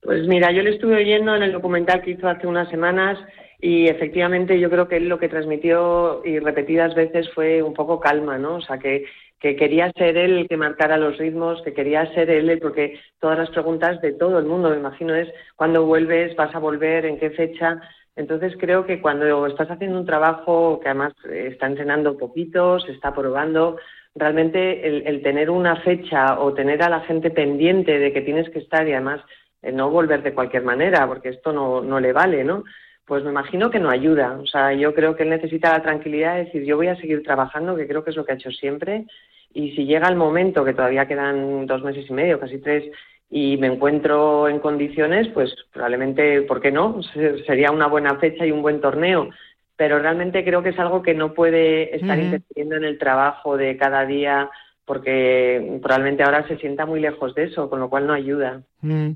[0.00, 3.18] Pues mira, yo le estuve oyendo en el documental que hizo hace unas semanas
[3.60, 8.00] y efectivamente yo creo que él lo que transmitió y repetidas veces fue un poco
[8.00, 8.56] calma, ¿no?
[8.56, 9.06] O sea, que,
[9.40, 13.38] que quería ser él el que marcara los ritmos, que quería ser él, porque todas
[13.38, 16.34] las preguntas de todo el mundo, me imagino, es ¿cuándo vuelves?
[16.36, 17.06] ¿Vas a volver?
[17.06, 17.80] ¿En qué fecha?
[18.16, 23.14] Entonces creo que cuando estás haciendo un trabajo que además está entrenando poquito, se está
[23.14, 23.76] probando,
[24.14, 28.48] realmente el, el, tener una fecha o tener a la gente pendiente de que tienes
[28.50, 29.20] que estar y además
[29.62, 32.64] eh, no volver de cualquier manera, porque esto no, no le vale, ¿no?
[33.06, 34.38] Pues me imagino que no ayuda.
[34.42, 37.22] O sea, yo creo que él necesita la tranquilidad de decir, yo voy a seguir
[37.22, 39.06] trabajando, que creo que es lo que ha hecho siempre,
[39.52, 42.84] y si llega el momento, que todavía quedan dos meses y medio, casi tres,
[43.30, 47.00] y me encuentro en condiciones, pues probablemente, ¿por qué no?
[47.46, 49.30] Sería una buena fecha y un buen torneo.
[49.76, 53.76] Pero realmente creo que es algo que no puede estar interfiriendo en el trabajo de
[53.76, 54.48] cada día
[54.84, 58.62] porque probablemente ahora se sienta muy lejos de eso, con lo cual no ayuda.
[58.82, 59.12] Mm.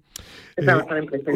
[0.57, 0.67] Eh,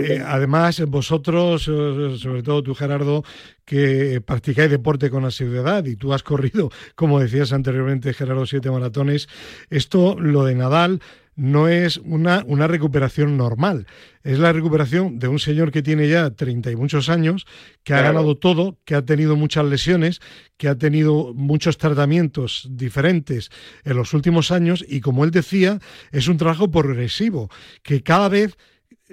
[0.08, 3.22] eh, además, vosotros, eh, sobre todo tú, Gerardo,
[3.64, 9.28] que practicáis deporte con asiduidad y tú has corrido, como decías anteriormente, Gerardo, siete maratones,
[9.68, 11.00] esto, lo de Nadal,
[11.34, 13.86] no es una, una recuperación normal.
[14.22, 17.46] Es la recuperación de un señor que tiene ya treinta y muchos años,
[17.84, 20.20] que ha ganado todo, que ha tenido muchas lesiones,
[20.56, 23.50] que ha tenido muchos tratamientos diferentes
[23.84, 25.78] en los últimos años y como él decía,
[26.10, 27.50] es un trabajo progresivo,
[27.82, 28.56] que cada vez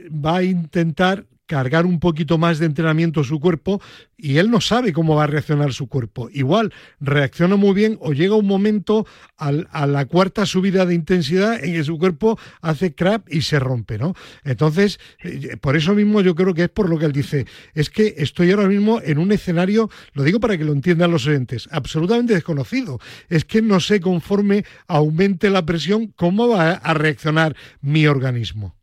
[0.09, 3.81] va a intentar cargar un poquito más de entrenamiento su cuerpo
[4.15, 6.29] y él no sabe cómo va a reaccionar su cuerpo.
[6.31, 11.73] Igual reacciona muy bien o llega un momento a la cuarta subida de intensidad en
[11.73, 14.13] que su cuerpo hace crap y se rompe, ¿no?
[14.43, 17.89] Entonces, eh, por eso mismo yo creo que es por lo que él dice, es
[17.89, 21.67] que estoy ahora mismo en un escenario, lo digo para que lo entiendan los oyentes,
[21.71, 22.99] absolutamente desconocido.
[23.27, 28.78] Es que no sé conforme aumente la presión cómo va a reaccionar mi organismo.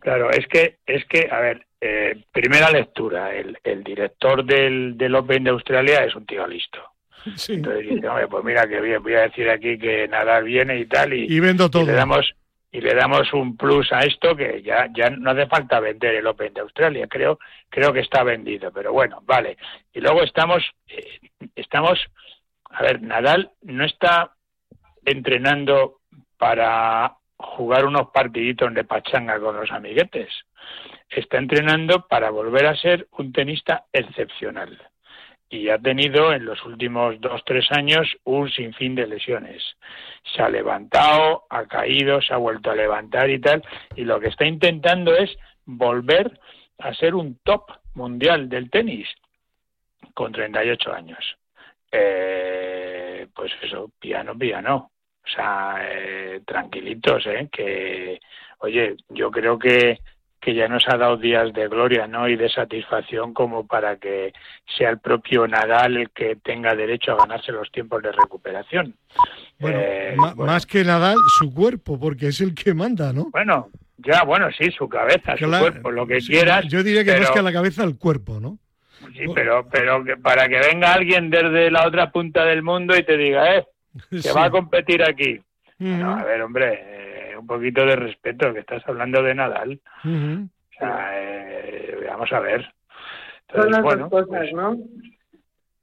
[0.00, 5.14] Claro, es que, es que, a ver, eh, primera lectura, el, el director del, del
[5.14, 6.80] Open de Australia es un tío listo.
[7.48, 11.12] Entonces dice, pues mira que bien, voy a decir aquí que Nadal viene y tal,
[11.12, 11.84] y, vendo todo.
[11.84, 12.32] le damos
[12.70, 16.26] y le damos un plus a esto que ya ya no hace falta vender el
[16.26, 19.56] Open de Australia, creo creo que está vendido, pero bueno, vale.
[19.92, 21.18] Y luego estamos eh,
[21.56, 21.98] estamos
[22.70, 24.32] a ver, Nadal no está
[25.04, 26.00] entrenando
[26.36, 30.28] para jugar unos partiditos de pachanga con los amiguetes.
[31.08, 34.78] Está entrenando para volver a ser un tenista excepcional.
[35.50, 39.62] Y ha tenido en los últimos dos, tres años un sinfín de lesiones.
[40.34, 43.64] Se ha levantado, ha caído, se ha vuelto a levantar y tal.
[43.96, 46.38] Y lo que está intentando es volver
[46.78, 49.08] a ser un top mundial del tenis
[50.12, 51.38] con 38 años.
[51.90, 54.90] Eh, pues eso, piano, piano.
[55.28, 57.48] O sea, eh, tranquilitos, ¿eh?
[57.52, 58.18] Que,
[58.60, 59.98] oye, yo creo que
[60.40, 62.28] que ya nos ha dado días de gloria ¿no?
[62.28, 64.32] y de satisfacción como para que
[64.76, 68.94] sea el propio Nadal el que tenga derecho a ganarse los tiempos de recuperación.
[69.58, 73.30] Bueno, eh, más que Nadal, su cuerpo, porque es el que manda, ¿no?
[73.32, 76.66] Bueno, ya, bueno, sí, su cabeza, su cuerpo, lo que quieras.
[76.68, 78.58] Yo diría que más que la cabeza, el cuerpo, ¿no?
[79.16, 83.02] Sí, pero, pero que para que venga alguien desde la otra punta del mundo y
[83.02, 83.66] te diga, eh,
[84.10, 85.40] que va a competir aquí.
[85.80, 89.80] a ver, hombre, un poquito de respeto, que estás hablando de Nadal.
[90.04, 92.72] O sea, eh, vamos a ver.
[93.52, 94.76] Son las dos cosas, pues, ¿no?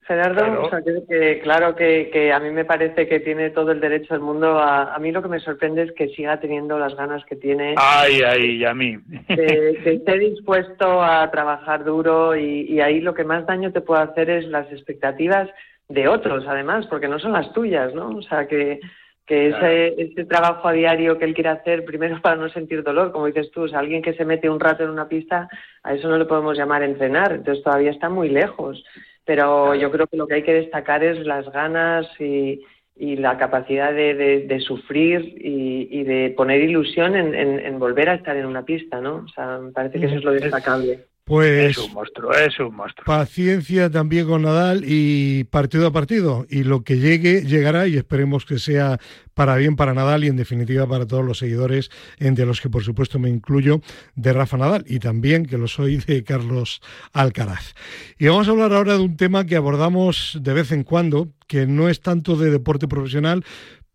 [0.01, 0.65] Gerardo, claro.
[0.65, 4.13] O sea, que, claro que, que, a mí me parece que tiene todo el derecho
[4.13, 4.59] del mundo.
[4.59, 7.73] A, a, mí lo que me sorprende es que siga teniendo las ganas que tiene.
[7.75, 8.99] Ay, ay, y a mí.
[9.27, 14.03] Que, esté dispuesto a trabajar duro y, y, ahí lo que más daño te puede
[14.03, 15.49] hacer es las expectativas
[15.87, 18.09] de otros, además, porque no son las tuyas, ¿no?
[18.09, 18.79] O sea, que,
[19.25, 23.11] que ese, ese, trabajo a diario que él quiere hacer, primero para no sentir dolor,
[23.11, 25.47] como dices tú, o alguien que se mete un rato en una pista,
[25.83, 28.83] a eso no le podemos llamar entrenar, entonces todavía está muy lejos.
[29.25, 32.63] Pero yo creo que lo que hay que destacar es las ganas y,
[32.95, 38.09] y la capacidad de, de, sufrir y, y, de poner ilusión en, en, en, volver
[38.09, 39.23] a estar en una pista, ¿no?
[39.25, 41.05] O sea, me parece que eso es lo destacable.
[41.25, 43.03] Pues es un monstruo, es un monstruo.
[43.03, 46.45] Paciencia también con Nadal y partido a partido.
[46.51, 48.99] Y lo que llegue, llegará y esperemos que sea
[49.33, 52.83] para bien para Nadal y en definitiva para todos los seguidores, entre los que por
[52.83, 53.81] supuesto me incluyo,
[54.13, 56.79] de Rafa Nadal y también que lo soy de Carlos
[57.11, 57.73] Alcaraz.
[58.19, 61.65] Y vamos a hablar ahora de un tema que abordamos de vez en cuando, que
[61.65, 63.43] no es tanto de deporte profesional,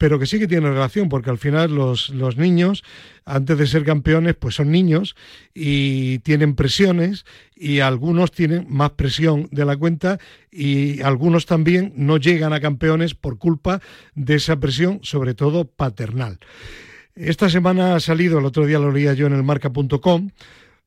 [0.00, 2.84] pero que sí que tiene relación, porque al final los, los niños,
[3.26, 5.14] antes de ser campeones, pues son niños
[5.52, 10.18] y tienen presiones y algunos tienen más presión de la cuenta
[10.50, 13.82] y algunos también no llegan a campeones por culpa
[14.14, 16.38] de esa presión, sobre todo paternal.
[17.14, 20.30] Esta semana ha salido, el otro día lo leía yo en el marca.com,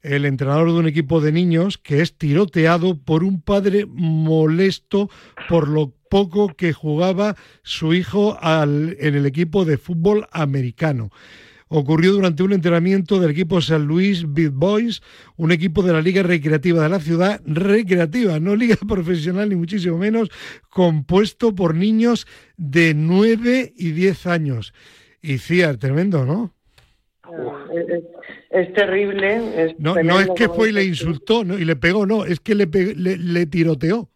[0.04, 5.10] el entrenador de un equipo de niños que es tiroteado por un padre molesto
[5.50, 11.10] por lo poco que jugaba su hijo al, en el equipo de fútbol americano.
[11.70, 15.02] Ocurrió durante un entrenamiento del equipo San Luis Big Boys,
[15.38, 19.98] un equipo de la Liga Recreativa de la ciudad, recreativa, no liga profesional ni muchísimo
[19.98, 20.30] menos,
[20.70, 24.74] compuesto por niños de 9 y 10 años.
[25.20, 26.54] Y Cía, tremendo, ¿no?
[28.50, 29.76] Es, terrible.
[29.78, 31.58] no, no es que fue y le insultó ¿no?
[31.58, 34.10] y le pegó, no, es que le, le, tiroteó.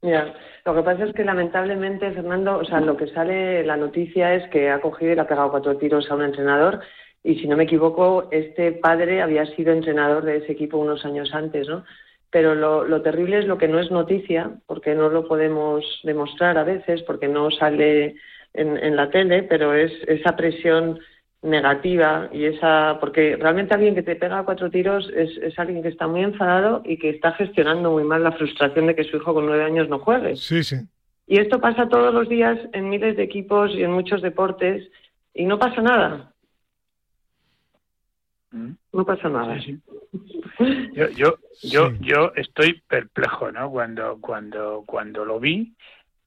[0.00, 4.48] Lo que pasa es que lamentablemente, Fernando, o sea, lo que sale, la noticia es
[4.50, 6.80] que ha cogido y le ha pegado cuatro tiros a un entrenador
[7.26, 11.34] y si no me equivoco, este padre había sido entrenador de ese equipo unos años
[11.34, 11.84] antes, ¿no?
[12.30, 16.56] Pero lo, lo terrible es lo que no es noticia, porque no lo podemos demostrar
[16.58, 18.14] a veces, porque no sale
[18.54, 21.00] en, en la tele, pero es esa presión
[21.42, 25.88] negativa y esa porque realmente alguien que te pega cuatro tiros es, es, alguien que
[25.88, 29.34] está muy enfadado y que está gestionando muy mal la frustración de que su hijo
[29.34, 30.36] con nueve años no juegue.
[30.36, 30.76] Sí, sí.
[31.26, 34.88] Y esto pasa todos los días en miles de equipos y en muchos deportes
[35.34, 36.32] y no pasa nada.
[38.52, 38.72] Mm.
[38.92, 39.58] No pasa nada.
[40.94, 43.70] Yo, yo, yo, yo estoy perplejo, ¿no?
[43.70, 45.74] Cuando, cuando, cuando lo vi,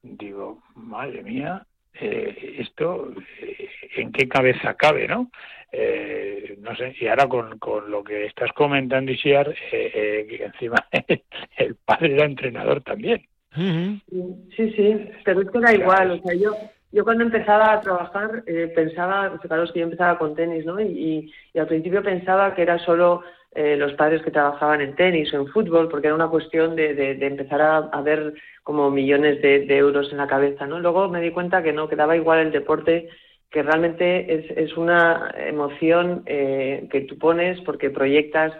[0.02, 5.30] digo, madre mía, eh, esto eh, en qué cabeza cabe, ¿no?
[5.72, 10.76] Eh, no sé, y ahora con, con lo que estás comentando, Isiar, eh, que encima
[11.56, 13.22] el padre era entrenador también.
[13.54, 16.54] Sí, sí, pero es que da igual, o sea, yo,
[16.92, 18.44] yo cuando empezaba a trabajar
[18.76, 20.80] pensaba, fijaros que yo empezaba con tenis, ¿no?
[20.80, 23.22] Y, y, al principio pensaba que era solo
[23.54, 27.26] los padres que trabajaban en tenis o en fútbol, porque era una cuestión de, de,
[27.26, 30.78] empezar a, a, ver como millones de, euros en la cabeza, ¿no?
[30.78, 33.08] Luego me di cuenta que no, que daba igual el deporte,
[33.50, 38.52] que realmente es, es una emoción eh, que tú pones porque proyectas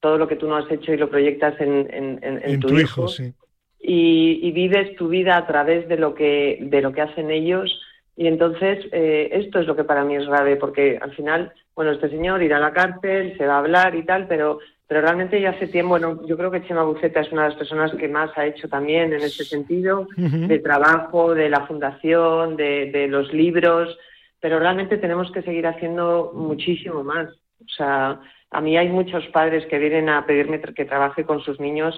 [0.00, 1.88] todo lo que tú no has hecho y lo proyectas en,
[2.22, 3.34] en, tu, hijo, sí.
[3.80, 7.80] y, y, vives tu vida a través de lo que, de lo que hacen ellos.
[8.16, 11.92] Y entonces eh, esto es lo que para mí es grave, porque al final, bueno,
[11.92, 15.40] este señor irá a la cárcel, se va a hablar y tal, pero pero realmente
[15.40, 18.08] ya hace tiempo, bueno, yo creo que Chema Buceta es una de las personas que
[18.08, 23.32] más ha hecho también en este sentido, de trabajo, de la fundación, de, de, los
[23.32, 23.96] libros,
[24.40, 27.28] pero realmente tenemos que seguir haciendo muchísimo más.
[27.60, 31.60] O sea, a mí hay muchos padres que vienen a pedirme que trabaje con sus
[31.60, 31.94] niños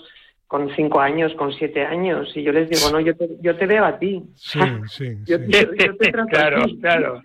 [0.51, 3.67] con cinco años, con siete años, y yo les digo, no, yo te, yo te
[3.67, 4.21] veo a ti.
[4.35, 5.17] Sí, sí.
[5.25, 7.23] yo, Te, claro, claro.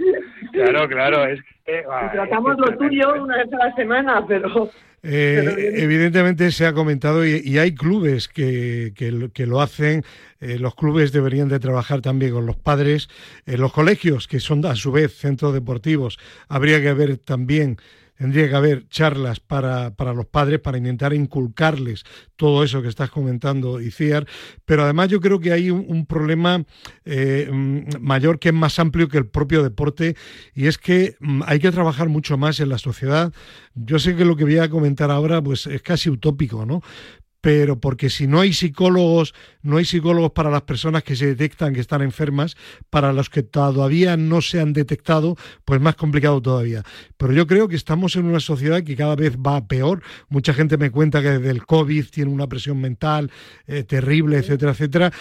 [0.52, 1.84] Claro, claro, es que...
[2.14, 4.70] tratamos lo tuyo una vez a la semana, pero...
[5.02, 10.04] Eh, evidentemente se ha comentado y, hay clubes que, que, lo hacen.
[10.40, 13.10] Eh, los clubes deberían de trabajar también con los padres.
[13.48, 17.78] Eh, los colegios, que son a su vez centros deportivos, habría que haber también
[18.18, 22.04] tendría que haber charlas para, para, los padres para intentar inculcarles
[22.36, 24.26] todo eso que estás comentando, Iciar,
[24.66, 26.64] pero además yo creo que hay un, problema
[27.06, 30.16] eh, mm, mayor que es más amplio que el propio deporte
[30.54, 33.34] y es que mm, hay que trabajar mucho más en la sociedad.
[33.74, 36.82] Yo sé que lo que voy a comentar ahora pues es casi utópico, ¿no?
[37.46, 41.76] Pero porque si no hay psicólogos, no hay psicólogos para las personas que se detectan
[41.76, 42.58] que están enfermas,
[42.90, 46.82] para los que todavía no se han detectado, pues más complicado todavía.
[47.18, 50.02] Pero yo creo que estamos en una sociedad que cada vez va peor.
[50.28, 53.30] Mucha gente me cuenta que desde el COVID tiene una presión mental
[53.68, 55.14] eh, terrible, etcétera, etcétera.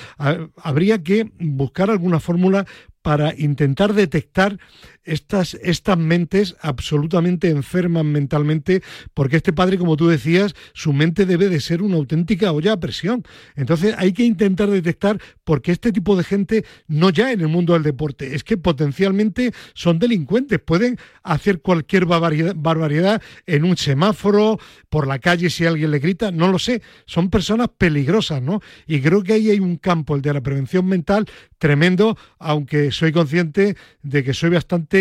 [0.63, 2.65] Habría que buscar alguna fórmula
[3.03, 4.59] para intentar detectar
[5.05, 8.83] estas, estas mentes absolutamente enfermas mentalmente,
[9.13, 12.81] porque este padre, como tú decías, su mente debe de ser una auténtica olla a
[12.81, 13.23] presión.
[13.55, 17.75] Entonces hay que intentar detectar porque este tipo de gente, no ya en el mundo
[17.75, 24.59] del deporte, es que potencialmente son delincuentes, pueden hacer cualquier barbaridad, barbaridad en un semáforo,
[24.89, 28.61] por la calle si alguien le grita, no lo sé, son personas peligrosas, ¿no?
[28.87, 31.27] Y creo que ahí hay un campo, el de la prevención mental,
[31.59, 34.94] tremendo, aunque soy consciente de que soy bastante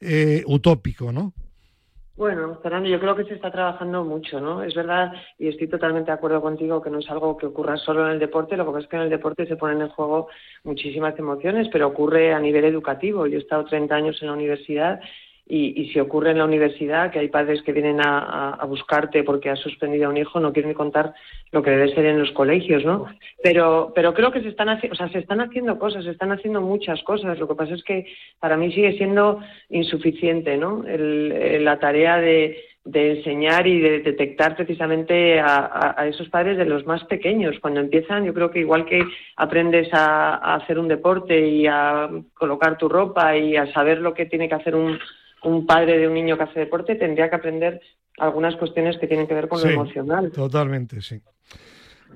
[0.00, 1.32] eh, utópico, ¿no?
[2.20, 4.62] Bueno, Fernando, yo creo que se está trabajando mucho, ¿no?
[4.62, 8.04] Es verdad, y estoy totalmente de acuerdo contigo, que no es algo que ocurra solo
[8.04, 10.28] en el deporte, lo que pasa es que en el deporte se ponen en juego
[10.62, 13.26] muchísimas emociones, pero ocurre a nivel educativo.
[13.26, 15.00] Yo he estado 30 años en la universidad
[15.52, 19.58] y, si ocurre en la universidad, que hay padres que vienen a, buscarte porque has
[19.58, 21.12] suspendido a un hijo, no quieren contar
[21.50, 23.06] lo que debe ser en los colegios, ¿no?
[23.42, 26.30] Pero, pero creo que se están, haciendo, o sea, se están haciendo cosas, se están
[26.30, 27.38] haciando muchas cosas.
[27.40, 28.06] Lo que pasa es que
[28.38, 29.40] para mí sigue siendo
[29.70, 30.84] insuficiente, ¿no?
[30.86, 32.56] la tarea de,
[32.92, 37.58] enseñar y de detectar precisamente a, esos padres de los más pequeños.
[37.60, 39.02] Cuando empiezan, yo creo que igual que
[39.36, 44.26] aprendes a, hacer un deporte y a colocar tu ropa y a saber lo que
[44.26, 44.98] tiene que hacer un,
[45.44, 47.80] un padre de un niño que hace deporte tendría que aprender
[48.18, 50.30] algunas cuestiones que tienen que ver con lo emocional.
[50.30, 51.20] Totalmente, sí.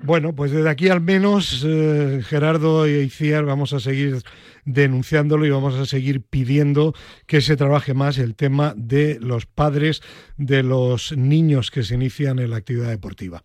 [0.03, 4.21] Bueno, pues desde aquí al menos, eh, Gerardo y Iciar, vamos a seguir
[4.65, 6.93] denunciándolo y vamos a seguir pidiendo
[7.27, 10.01] que se trabaje más el tema de los padres
[10.37, 13.43] de los niños que se inician en la actividad deportiva.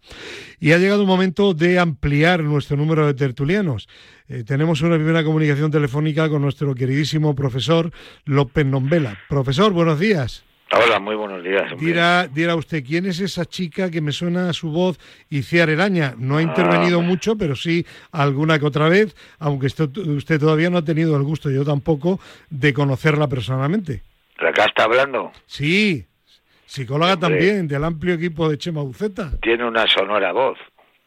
[0.58, 3.88] Y ha llegado un momento de ampliar nuestro número de tertulianos.
[4.28, 7.90] Eh, tenemos una primera comunicación telefónica con nuestro queridísimo profesor
[8.24, 9.18] López Nombela.
[9.28, 10.49] Profesor, buenos días.
[10.72, 11.72] Hola, muy buenos días.
[11.78, 16.14] Dirá, dirá usted, ¿quién es esa chica que me suena a su voz y Araña?
[16.16, 20.78] No ha intervenido ah, mucho, pero sí alguna que otra vez, aunque usted, todavía no
[20.78, 24.02] ha tenido el gusto, yo tampoco, de conocerla personalmente.
[24.38, 25.32] ¿La que está hablando?
[25.46, 26.06] Sí,
[26.66, 29.32] psicóloga también, del amplio equipo de Chema Buceta.
[29.42, 30.58] Tiene una sonora voz.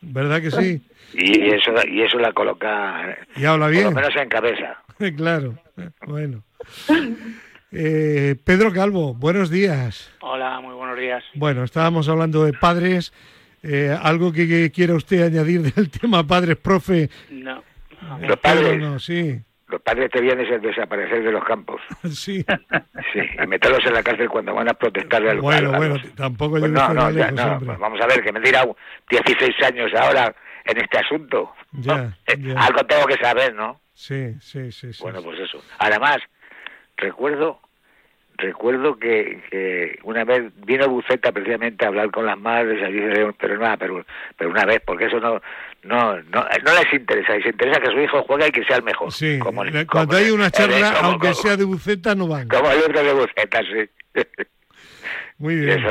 [0.01, 0.82] ¿Verdad que sí?
[1.14, 3.18] Y eso, y eso la coloca...
[3.38, 3.86] Y habla bien.
[3.86, 4.84] Por lo menos en cabeza.
[5.16, 5.57] claro,
[6.05, 6.43] bueno.
[7.76, 10.13] Eh, Pedro Calvo, buenos días.
[10.21, 11.24] Hola, muy buenos días.
[11.34, 13.11] Bueno, estábamos hablando de padres.
[13.63, 17.09] Eh, ¿Algo que, quiera usted añadir del tema padres, profe?
[17.32, 17.63] No.
[18.21, 19.39] Los padres, no, sí.
[19.67, 21.82] Los padres te vienen a desaparecer de los campos.
[22.11, 22.45] Sí.
[23.11, 26.71] Sí, y meterlos en la cárcel cuando van a protestarle al Bueno, bueno, tampoco pues
[26.71, 28.67] no, no, no, vamos a ver, que me dirá
[29.09, 30.34] 16 años ahora
[30.65, 31.53] en este asunto.
[31.76, 32.15] Ya,
[32.55, 33.82] Algo tengo que saber, ¿no?
[33.93, 34.91] Sí, sí, sí.
[35.01, 35.59] Bueno, pues eso.
[35.80, 36.19] Además,
[36.98, 37.60] recuerdo
[38.36, 42.80] recuerdo que, una vez vino Buceta precisamente a hablar con las madres
[43.39, 44.06] pero nada pero
[44.38, 45.41] pero una vez porque eso no
[45.84, 48.84] no no, no les interesa les interesa que su hijo juegue y que sea el
[48.84, 49.12] mejor.
[49.12, 49.39] Sí
[49.89, 52.48] cuando hay una charla aunque sea de Buceta no van.
[52.48, 54.22] como hay otra de Buceta sí
[55.38, 55.84] muy bien.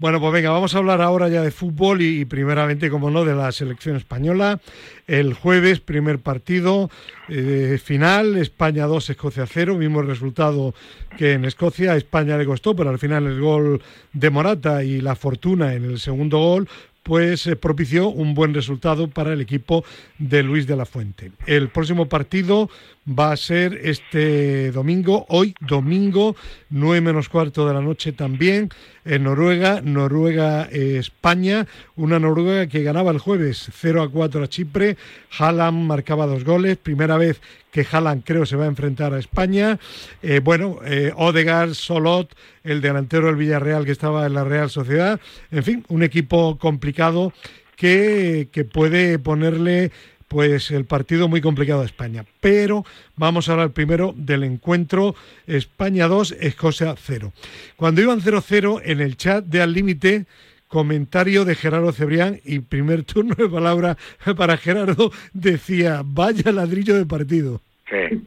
[0.00, 3.34] Bueno, pues venga, vamos a hablar ahora ya de fútbol y, primeramente, como no, de
[3.34, 4.60] la selección española.
[5.06, 6.90] El jueves, primer partido,
[7.28, 10.74] eh, final, España 2, Escocia 0, mismo resultado
[11.16, 11.92] que en Escocia.
[11.92, 15.84] A España le costó, pero al final el gol de Morata y la fortuna en
[15.84, 16.68] el segundo gol
[17.02, 19.84] pues eh, propició un buen resultado para el equipo
[20.18, 21.32] de Luis de la Fuente.
[21.46, 22.70] El próximo partido
[23.06, 26.36] va a ser este domingo, hoy domingo,
[26.70, 28.68] 9 menos cuarto de la noche también,
[29.04, 34.96] en Noruega, Noruega-España, una Noruega que ganaba el jueves 0 a 4 a Chipre,
[35.36, 37.40] Haaland marcaba dos goles, primera vez
[37.72, 39.80] que Haaland creo se va a enfrentar a España,
[40.22, 42.32] eh, bueno, eh, Odegaard, Solot,
[42.62, 47.32] el delantero del Villarreal que estaba en la Real Sociedad, en fin, un equipo complicado
[47.74, 49.90] que, que puede ponerle
[50.32, 52.24] pues el partido muy complicado de España.
[52.40, 55.14] Pero vamos a hablar primero del encuentro
[55.46, 57.34] España 2, Escocia 0.
[57.76, 60.24] Cuando iban 0-0 en el chat de Al Límite,
[60.68, 63.98] comentario de Gerardo Cebrián y primer turno de palabra
[64.34, 67.60] para Gerardo decía, vaya ladrillo de partido.
[67.90, 68.22] Sí.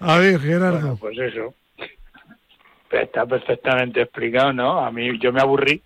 [0.00, 0.80] A ver, Gerardo.
[0.80, 1.54] Bueno, pues eso.
[2.90, 4.84] Está perfectamente explicado, ¿no?
[4.84, 5.80] A mí yo me aburrí.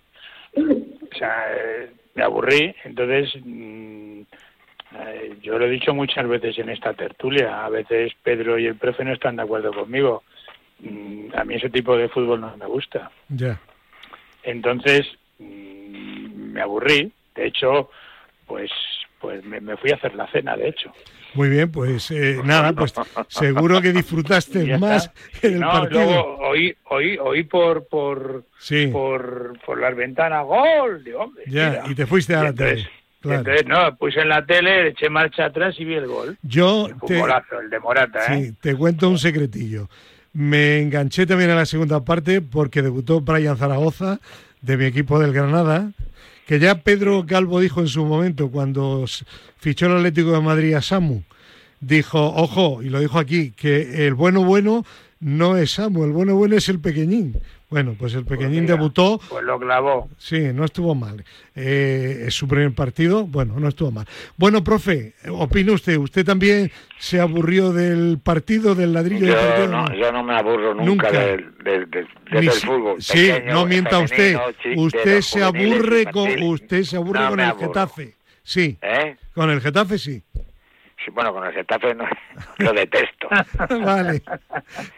[0.57, 2.75] O sea, eh, me aburrí.
[2.83, 4.21] Entonces, mm,
[4.95, 7.65] eh, yo lo he dicho muchas veces en esta tertulia.
[7.65, 10.23] A veces Pedro y el profe no están de acuerdo conmigo.
[10.79, 13.11] Mm, a mí ese tipo de fútbol no me gusta.
[13.29, 13.59] Ya.
[14.43, 15.05] Entonces,
[15.39, 17.11] mm, me aburrí.
[17.35, 17.89] De hecho,
[18.45, 18.71] pues
[19.19, 20.91] pues me, me fui a hacer la cena, de hecho.
[21.33, 22.93] Muy bien, pues eh, nada, pues
[23.29, 25.11] seguro que disfrutaste más
[25.41, 26.03] en el no, partido.
[26.03, 28.87] luego oí, oí, oí por, por, Sí.
[28.87, 31.43] por, por las ventanas, gol, digo, hombre.
[31.47, 31.83] Ya, mira.
[31.89, 32.87] y te fuiste a la tele.
[33.21, 33.39] Claro.
[33.39, 36.37] Entonces, no, puse en la tele, eché marcha atrás y vi el gol.
[36.43, 38.45] Yo Un te, golazo, el de Morata, ¿eh?
[38.45, 39.89] sí, te cuento un secretillo.
[40.33, 44.19] Me enganché también a la segunda parte porque debutó Brian Zaragoza
[44.61, 45.91] de mi equipo del Granada,
[46.45, 49.05] que ya Pedro Calvo dijo en su momento cuando
[49.57, 51.23] fichó el Atlético de Madrid a Samu,
[51.79, 54.85] dijo, ojo, y lo dijo aquí, que el bueno bueno
[55.19, 57.35] no es Samu, el bueno bueno es el pequeñín.
[57.69, 58.75] Bueno, pues el pequeñín mira.
[58.75, 60.07] debutó Pues lo clavó.
[60.17, 61.25] Sí, no estuvo mal.
[61.53, 64.05] Eh, es su primer partido, bueno, no estuvo mal.
[64.37, 69.67] Bueno, profe, opina usted, ¿usted también se aburrió del partido, del ladrillo del Yo partido?
[69.67, 71.11] no, yo no me aburro nunca, Nunca.
[71.11, 72.95] del, del, del, del fútbol.
[73.01, 74.37] sí, pequeño, no mienta usted.
[74.61, 77.67] femenino, Usted se aburre con usted se aburre No con el aburro.
[77.67, 78.15] Getafe.
[78.43, 79.17] Sí, ¿Eh?
[79.33, 80.23] con el Getafe sí.
[81.11, 82.05] Bueno, con el Getafe no,
[82.59, 83.27] lo detesto.
[83.83, 84.21] vale.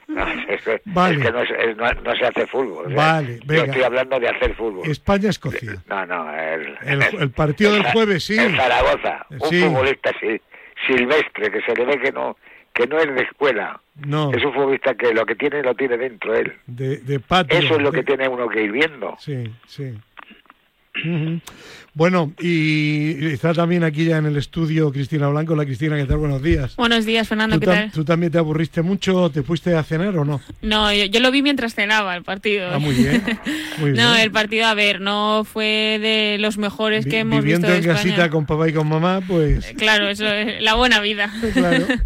[0.07, 1.17] No, es, Vale.
[1.17, 2.87] es que no, es- no, no se hace fútbol.
[2.87, 4.89] o sea, Vale, Yo estoy hablando de hacer fútbol.
[4.89, 5.75] España-Escocia.
[5.87, 8.37] No, no, el, El, el partido del jueves sí.
[8.37, 9.61] El Zaragoza, un Sí.
[9.61, 10.41] futbolista sí,
[10.87, 12.35] silvestre, que se le ve que no
[12.73, 13.79] que no es de escuela.
[14.05, 16.53] No, Es un futbolista que lo que tiene lo tiene dentro él.
[16.65, 17.59] de, de patio.
[17.59, 19.15] Eso es lo que tiene uno que ir viendo.
[19.19, 19.93] Sí, sí.
[21.93, 25.55] Bueno, y está también aquí ya en el estudio Cristina Blanco.
[25.55, 26.17] La Cristina, ¿qué tal?
[26.17, 26.75] Buenos días.
[26.75, 27.91] Buenos días, Fernando, ¿Tú, ¿qué tal?
[27.91, 29.29] tú también te aburriste mucho?
[29.31, 30.39] ¿Te fuiste a cenar o no?
[30.61, 32.69] No, yo, yo lo vi mientras cenaba el partido.
[32.71, 33.23] Ah, muy bien.
[33.79, 34.21] Muy no, bien.
[34.23, 37.85] el partido, a ver, no fue de los mejores Vi- que hemos Viviendo visto de
[37.91, 38.13] en España.
[38.15, 41.31] casita con papá y con mamá, pues Claro, eso es la buena vida.
[41.53, 41.85] claro.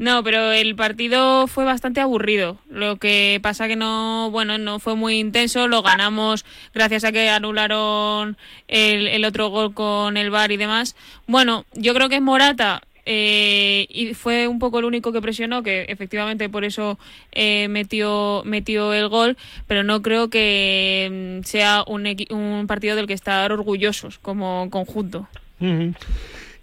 [0.00, 2.56] No, pero el partido fue bastante aburrido.
[2.70, 5.66] Lo que pasa que no, bueno, no fue muy intenso.
[5.66, 8.27] Lo ganamos gracias a que anularon
[8.68, 10.96] el, el otro gol con el VAR y demás.
[11.26, 15.86] Bueno, yo creo que Morata eh, y fue un poco el único que presionó, que
[15.88, 16.98] efectivamente por eso
[17.32, 22.96] eh, metió metió el gol, pero no creo que mm, sea un, equi- un partido
[22.96, 25.26] del que estar orgullosos como conjunto.
[25.60, 25.94] Ujú.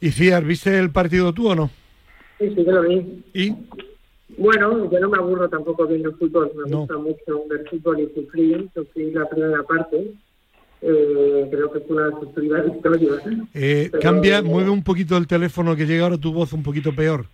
[0.01, 1.71] Y Ciar, ¿viste el partido tú o no?
[2.39, 3.23] Sí, sí, que lo vi.
[3.33, 3.55] ¿Y?
[4.37, 6.79] Bueno, yo no me aburro tampoco viendo fútbol, me No.
[6.79, 10.11] gusta mucho ver fútbol y sufrir, sufrí la primera parte,
[10.85, 13.09] eh, creo que fue una victoria.
[13.53, 16.93] Eh, Pero- cambia, mueve un poquito el teléfono que llega ahora tu voz un poquito
[16.93, 17.25] peor.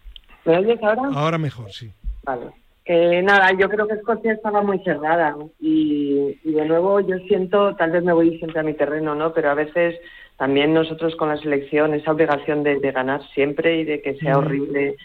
[0.46, 1.02] ¿Me oyes ahora?
[1.14, 1.92] Ahora mejor, sí.
[2.24, 2.48] Vale.
[2.84, 7.76] Que nada, yo creo que Escocia estaba muy cerrada y, y de nuevo yo siento,
[7.76, 9.34] tal vez me voy siempre a mi terreno, ¿no?
[9.34, 9.96] Pero a veces
[10.38, 14.34] también nosotros con la selección esa obligación de, de ganar siempre y de que sea
[14.34, 14.38] Mm.
[14.38, 14.96] horrible.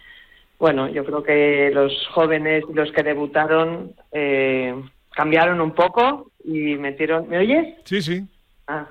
[0.59, 4.75] Bueno, yo creo que los jóvenes y los que debutaron eh,
[5.15, 7.75] cambiaron un poco y metieron, ¿me oyes?
[7.85, 8.25] Sí, sí.
[8.67, 8.89] Ah,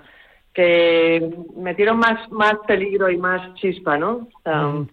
[0.54, 4.30] que metieron más más peligro y más chispa, ¿no?
[4.34, 4.88] O sea, Ujú.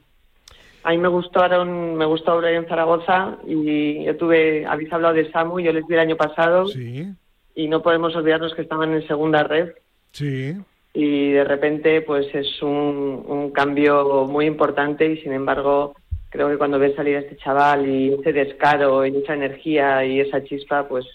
[0.83, 5.61] a mí me gustaron, me gustó en Zaragoza y yo tuve, habéis hablado de Samu,
[5.61, 7.07] yo les vi el año pasado Sí,
[7.55, 9.71] y no podemos olvidarnos que estaban en segunda red
[10.11, 10.57] sí.
[10.95, 15.95] y de repente pues es un, un cambio muy importante y sin embargo
[16.31, 20.19] creo que cuando ves salir a este chaval y ese descaro y esa energía y
[20.19, 21.07] esa chispa pues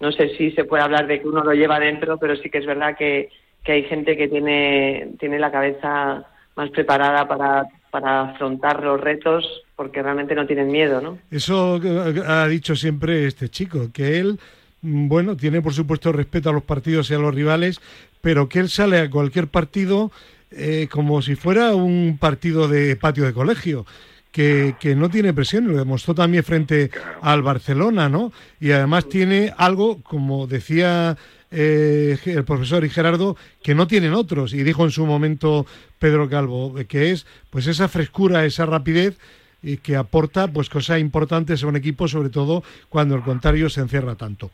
[0.00, 2.58] no sé si se puede hablar de que uno lo lleva dentro pero sí que
[2.58, 3.30] es verdad que,
[3.62, 6.24] que hay gente que tiene tiene la cabeza
[6.56, 9.44] más preparada para para afrontar los retos
[9.76, 14.40] porque realmente no tienen miedo no Eso eh, ha dicho siempre este chico, que él,
[14.82, 17.80] mm, bueno, tiene por supuesto respeto a los partidos y a los rivales,
[18.20, 20.10] pero que él sale a cualquier partido
[20.50, 23.86] eh, como si fuera un partido de patio de colegio.
[24.34, 26.90] Que, que no tiene presión, lo demostró también frente
[27.22, 28.32] al Barcelona, ¿no?
[28.58, 31.16] Y además tiene algo, como decía
[31.52, 35.66] eh, el profesor y Gerardo, que no tienen otros, y dijo en su momento
[36.00, 39.16] Pedro Calvo, que es pues esa frescura, esa rapidez
[39.64, 43.80] y que aporta pues cosas importantes a un equipo, sobre todo cuando el contrario se
[43.80, 44.50] encierra tanto.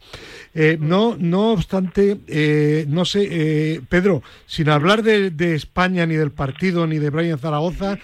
[0.54, 6.30] Eh, no, no obstante, eh, no sé, eh, Pedro, sin hablar de, España ni del
[6.30, 7.98] partido ni de Brian Zaragoza,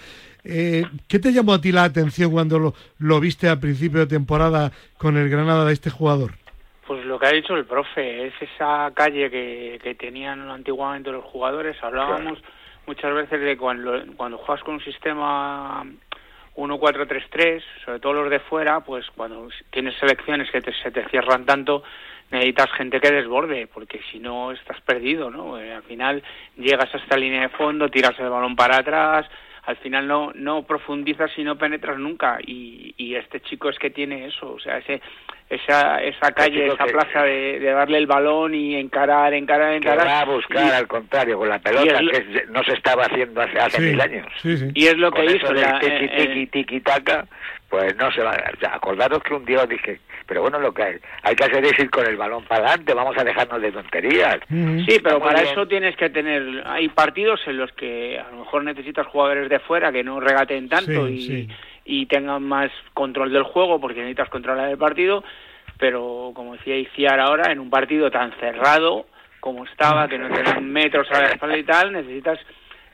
[1.07, 4.71] ¿qué te llamó a ti la atención cuando lo, lo viste a principio de temporada
[4.97, 6.31] con el Granada de este jugador?
[6.85, 11.25] Pues lo que ha dicho el profe, es esa calle que, que tenían antiguamente los
[11.25, 11.75] jugadores.
[11.83, 12.39] Hablábamos
[12.85, 15.85] muchas veces de cuando, cuando juegas con un sistema
[16.55, 21.83] 1-4-3-3, sobre todo los de fuera, pues cuando tienes selecciones que se te cierran tanto,
[22.31, 25.59] necesitas gente que desborde, porque si no estás perdido, ¿no?
[25.59, 26.23] Eh, al final
[26.57, 29.27] llegas a esta línea de fondo, tiras el balón para atrás,
[29.67, 32.39] al final no no profundizas y no penetras nunca.
[32.41, 35.01] Y, y este chico es que tiene eso o sea ese
[35.49, 39.99] esa esa calle esa plaza de, darle el balón y encarar encarar encarar.
[39.99, 43.57] que va a buscar al contrario con la pelota que no se estaba haciendo hace,
[43.57, 44.27] hace mil años.
[44.43, 47.25] y es lo que hizo la, tiki, eh, tiki, eh, tiki, taca
[47.69, 50.83] pues no se va o acordaros que un día os dije pero bueno lo que
[50.83, 53.71] hay, hay que hacer es ir con el balón para adelante vamos a dejarnos de
[53.71, 54.37] tonterías.
[54.49, 58.65] Sí pero para eso tienes que tener hay partidos en los que a lo mejor
[58.65, 61.49] necesitas jugadores de fuera que no regaten tanto y
[61.87, 65.23] y tengan más control del juego porque necesitas controlar el partido,
[65.79, 69.05] pero como decía Iciar ahora, en un partido tan cerrado
[69.39, 72.39] como estaba, que no tenían metros a la espalda y tal, necesitas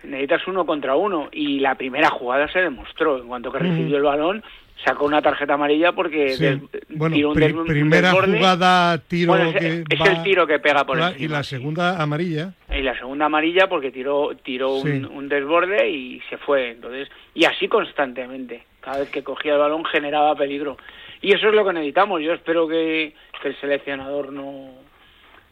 [0.04, 1.30] necesitas uno contra uno.
[1.32, 3.18] Y la primera jugada se demostró.
[3.18, 4.44] En cuanto que recibió el balón
[4.86, 7.34] sacó una tarjeta amarilla porque bueno,
[7.66, 12.54] primera jugada tiro es, que es el tiro que pega por y la segunda amarilla.
[12.70, 16.72] Y la segunda amarilla porque tiró tiró un, un, desborde y se fue.
[16.72, 20.78] Entonces y así constantemente cada vez que cogía el balón generaba peligro.
[21.22, 22.22] Y eso es lo que necesitamos.
[22.22, 23.14] Yo espero que,
[23.44, 24.72] el seleccionador no,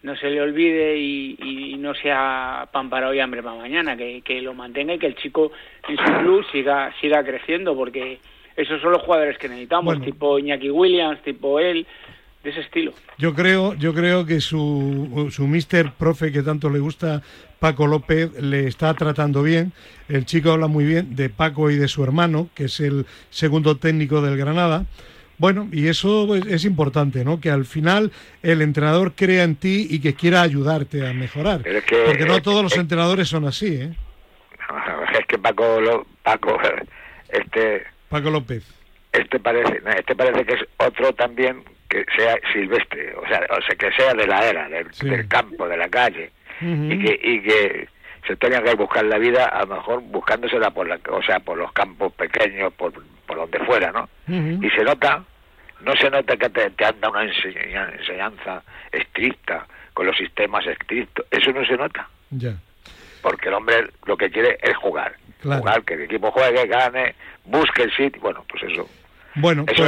[0.03, 4.53] no se le olvide y, no sea pan para hoy, hambre para mañana, que, lo
[4.53, 5.51] mantenga y que el chico
[5.87, 8.19] en su club siga, siga creciendo, porque
[8.55, 11.87] esos son los jugadores que necesitamos, tipo Iñaki Williams, tipo él,
[12.43, 12.93] de ese estilo.
[13.17, 17.21] Yo creo, yo creo que su, su mister profe que tanto le gusta
[17.59, 19.73] Paco López le está tratando bien.
[20.09, 23.77] El chico habla muy bien de Paco y de su hermano, que es el segundo
[23.77, 24.85] técnico del Granada.
[25.37, 27.39] Bueno, y eso es importante, ¿no?
[27.39, 28.11] Que al final
[28.43, 31.61] el entrenador crea en ti y que quiera ayudarte a mejorar.
[32.05, 33.93] porque no todos los entrenadores son así, ¿eh?
[35.19, 36.57] Es que Paco, Paco,
[37.29, 37.83] este...
[38.09, 38.63] Paco López.
[39.11, 43.75] Este parece, este parece que es otro también que sea silvestre, o sea, o sea
[43.75, 46.31] que sea de la era, del campo, de la calle
[46.61, 47.89] y, que, y que
[48.25, 51.57] se tengan que buscar la vida a lo mejor buscándosela por la, o sea por
[51.57, 52.93] los campos pequeños por,
[53.25, 55.23] por donde fuera no y se nota
[55.81, 61.51] no se nota que te, te anda una enseñanza estricta con los sistemas estrictos eso
[61.51, 62.07] no se nota.
[62.29, 62.53] Ya.
[63.21, 65.15] Porque el hombre lo que quiere es jugar.
[65.43, 68.87] Jugar que el equipo juegue gane busque el sitio bueno pues eso
[69.35, 69.79] bueno, pues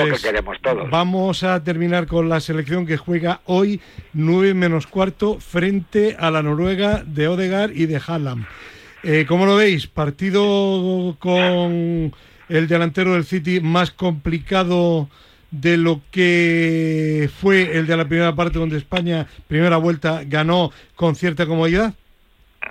[0.89, 3.81] vamos a terminar con la selección que juega hoy
[4.13, 8.45] 9 menos cuarto frente a la Noruega de Odegar y de Hallam.
[9.03, 9.87] Eh, ¿Cómo lo veis?
[9.87, 12.13] Partido con
[12.49, 15.09] el delantero del City más complicado
[15.51, 21.15] de lo que fue el de la primera parte donde España, primera vuelta, ganó con
[21.15, 21.93] cierta comodidad.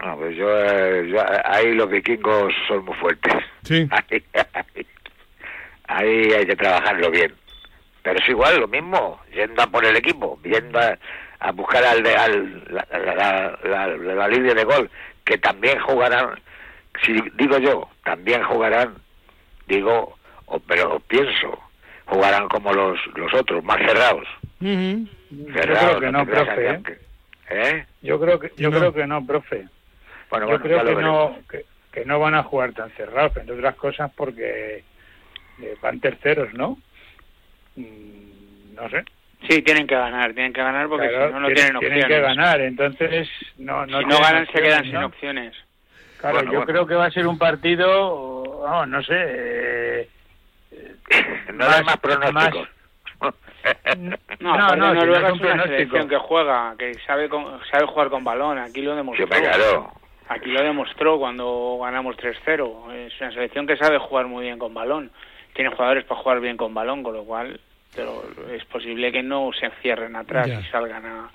[0.02, 1.14] No, pues yo, eh,
[1.44, 3.34] ahí los vikingos son muy fuertes.
[3.62, 3.86] Sí.
[3.90, 4.86] ahí
[5.92, 7.34] hay que trabajarlo bien.
[8.02, 12.14] Pero es igual, lo mismo, yendo a por el equipo, yendo a, buscar al, de,
[12.14, 13.58] al la,
[14.02, 14.90] la, línea de gol,
[15.24, 16.40] que también jugarán,
[17.04, 18.94] si digo yo, también jugarán,
[19.68, 20.16] digo,
[20.46, 21.58] o, pero pienso,
[22.06, 24.26] jugarán como los, los otros, más cerrados.
[24.60, 26.70] Cerrados, yo creo que no, profe.
[26.70, 26.82] ¿eh?
[27.50, 27.86] ¿eh?
[28.02, 29.68] Yo creo que yo creo que no, profe.
[30.30, 33.76] Bueno, yo creo que no que, que, no van a jugar tan cerrados, entre otras
[33.76, 34.84] cosas porque
[35.60, 36.78] eh, van terceros, ¿no?
[37.76, 39.04] Mm, no sé.
[39.48, 42.06] Sí, tienen que ganar, tienen que ganar porque si no, no tienen, opciones.
[42.06, 43.28] Tienen que ganar, entonces
[43.58, 45.54] no, no Si no ganan, se quedan sin opciones.
[46.18, 49.14] Claro, yo creo que va a ser un partido, no, no sé.
[49.16, 50.08] Eh,
[51.52, 52.68] no más, más pronósticos.
[54.40, 57.28] no, no, no, Noruega es una selección que juega, que sabe
[57.70, 58.58] sabe jugar con balón.
[58.58, 59.26] Aquí lo demostró.
[60.28, 62.92] Aquí lo demostró cuando ganamos 3-0.
[62.92, 65.10] Es una selección que sabe jugar muy bien con balón
[65.54, 67.60] tiene jugadores para jugar bien con balón, con lo cual
[67.94, 71.30] pero es posible que no se cierren atrás y salgan a,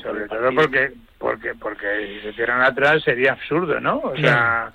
[0.00, 3.98] sobre todo porque porque porque si se cierran atrás sería absurdo, ¿no?
[3.98, 4.72] O sea,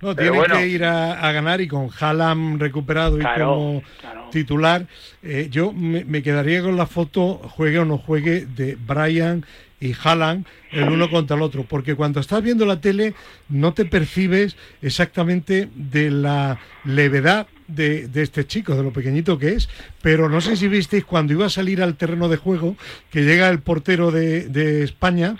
[0.00, 3.82] no, tienen que ir a, ganar y con Halam recuperado y como
[4.30, 4.86] titular,
[5.22, 9.44] eh, yo me, quedaría con la foto, juegue o no juegue, de Brian
[9.80, 13.14] y Haaland el uno contra el otro, porque cuando estás viendo la tele
[13.48, 19.68] no te percibes exactamente de la levedad de, este chico, de lo pequeñito que es,
[20.02, 22.76] pero no sé si visteis cuando iba a salir al terreno de juego,
[23.10, 25.36] que llega el portero de, España,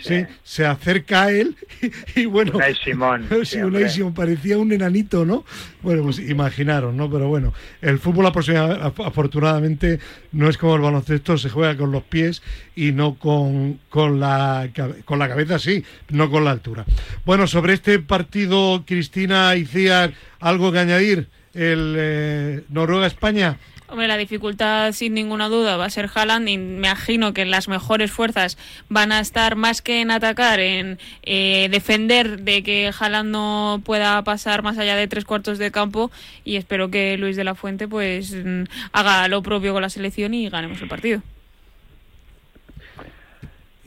[0.00, 1.56] sí, se acerca a él
[2.16, 2.52] y, bueno...
[2.54, 3.28] Unai Simón.
[3.44, 5.44] sí, Unai Simón, parecía un enanito, ¿no?
[5.82, 7.10] Bueno, pues imaginaron, ¿no?
[7.10, 10.00] Pero bueno, el fútbol afortunadamente
[10.32, 12.42] no es como el baloncesto, se juega con los pies
[12.74, 14.68] y no con, con, la,
[15.04, 16.84] con la cabeza, sí, no con la altura.
[17.24, 21.28] Bueno, sobre este partido, Cristina Iciar, ¿algo que añadir?
[21.58, 23.58] El eh, Noruega-España.
[23.96, 28.12] La dificultad sin ninguna duda va a ser Haaland y me imagino que las mejores
[28.12, 33.80] fuerzas van a estar más que en atacar, en eh, defender de que Haaland no
[33.84, 36.10] pueda pasar más allá de tres cuartos de campo
[36.44, 40.34] y espero que Luis de la Fuente pues mm, haga lo propio con la selección
[40.34, 41.22] y ganemos el partido.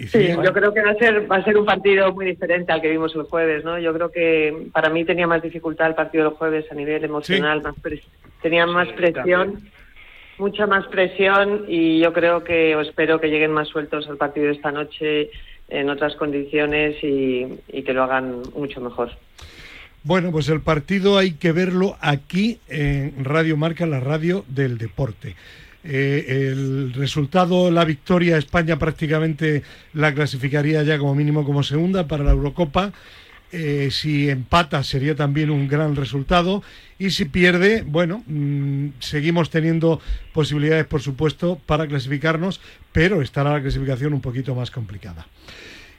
[0.07, 2.81] Sí, yo creo que va a ser va a ser un partido muy diferente al
[2.81, 3.79] que vimos el jueves, ¿no?
[3.79, 7.61] Yo creo que para mí tenía más dificultad el partido del jueves a nivel emocional,
[7.61, 7.75] más
[8.41, 9.61] tenía más presión,
[10.37, 14.47] mucha más presión y yo creo que o espero que lleguen más sueltos al partido
[14.47, 15.29] de esta noche
[15.69, 19.11] en otras condiciones y, y que lo hagan mucho mejor.
[20.03, 25.35] Bueno, pues el partido hay que verlo aquí en Radio Marca, la radio del deporte.
[25.83, 29.63] Eh, el resultado, la victoria, España prácticamente
[29.93, 32.93] la clasificaría ya como mínimo como segunda para la Eurocopa.
[33.53, 36.63] Eh, si empata sería también un gran resultado
[36.97, 39.99] y si pierde, bueno, mm, seguimos teniendo
[40.31, 42.61] posibilidades, por supuesto, para clasificarnos,
[42.93, 45.27] pero estará la clasificación un poquito más complicada.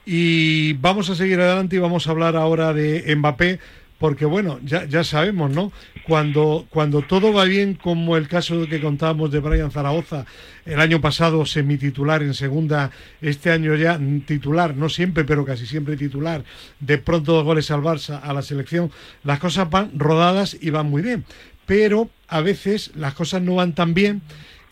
[0.07, 3.59] Y vamos a seguir adelante y vamos a hablar ahora de Mbappé,
[3.99, 5.73] porque bueno, ya, ya sabemos, ¿no?
[6.07, 10.27] Cuando, cuando todo va bien, como el caso que contábamos de Brian Zaragoza,
[10.67, 12.91] el año pasado semi-titular en segunda,
[13.21, 16.45] este año ya titular, no siempre, pero casi siempre titular,
[16.81, 18.91] de pronto dos goles al Barça, a la selección,
[19.23, 21.25] las cosas van rodadas y van muy bien.
[21.67, 24.23] Pero a veces las cosas no van tan bien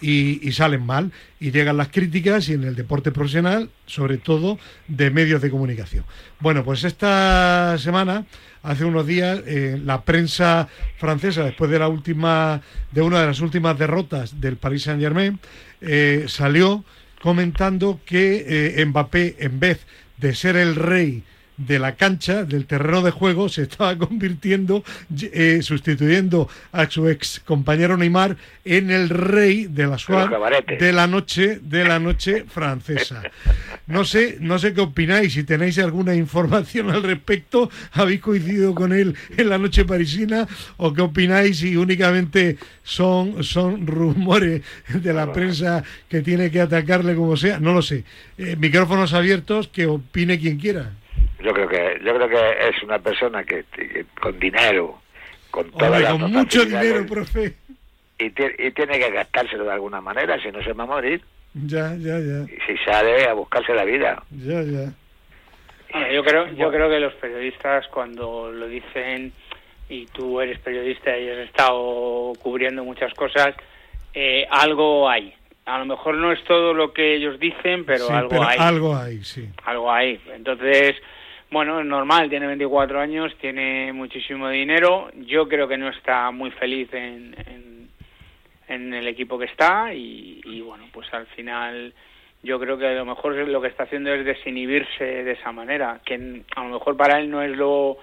[0.00, 4.58] y, y, salen mal y llegan las críticas y en el deporte profesional, sobre todo
[4.88, 6.04] de medios de comunicación.
[6.40, 8.24] Bueno, pues esta semana
[8.62, 12.60] hace unos días eh, la prensa francesa, después de la última,
[12.92, 15.38] de una de las últimas derrotas del Paris Saint Germain,
[15.80, 16.84] eh, salió
[17.22, 18.44] comentando que
[18.78, 19.86] eh, Mbappé, en vez
[20.16, 21.22] de ser el rey
[21.66, 24.82] de la cancha, del terreno de juego, se estaba convirtiendo,
[25.20, 30.36] eh, sustituyendo a su ex compañero Neymar en el rey de la suave
[30.78, 33.22] de la noche, de la noche francesa.
[33.86, 38.92] No sé, no sé qué opináis, si tenéis alguna información al respecto, habéis coincidido con
[38.92, 45.32] él en la noche parisina, o qué opináis si únicamente son, son rumores de la
[45.32, 48.04] prensa que tiene que atacarle como sea, no lo sé.
[48.38, 50.92] Eh, micrófonos abiertos, que opine quien quiera
[51.42, 53.64] yo creo que yo creo que es una persona que,
[54.20, 55.00] con dinero
[55.50, 57.54] con toda con mucho dinero profe
[58.18, 61.22] y, y, tiene que gastárselo de alguna manera si no se va a morir
[61.54, 64.92] ya ya ya y si sale a buscarse la vida ya ya
[66.12, 69.32] yo creo yo creo que los periodistas cuando lo dicen
[69.88, 73.54] y tú eres periodista y has estado cubriendo muchas cosas
[74.14, 75.34] eh, algo hay
[75.70, 78.58] a lo mejor no es todo lo que ellos dicen, pero algo hay.
[78.58, 79.48] Algo hay, sí.
[79.64, 80.20] Algo hay.
[80.34, 80.96] Entonces,
[81.50, 85.10] bueno, es normal, tiene 24 años, tiene muchísimo dinero.
[85.26, 87.88] Yo creo que no está muy feliz en,
[88.68, 91.92] en, el equipo que está y, bueno, pues al final
[92.42, 96.00] yo creo que a lo mejor lo que está haciendo es desinhibirse de esa manera,
[96.04, 97.98] que a lo mejor para él no es lo,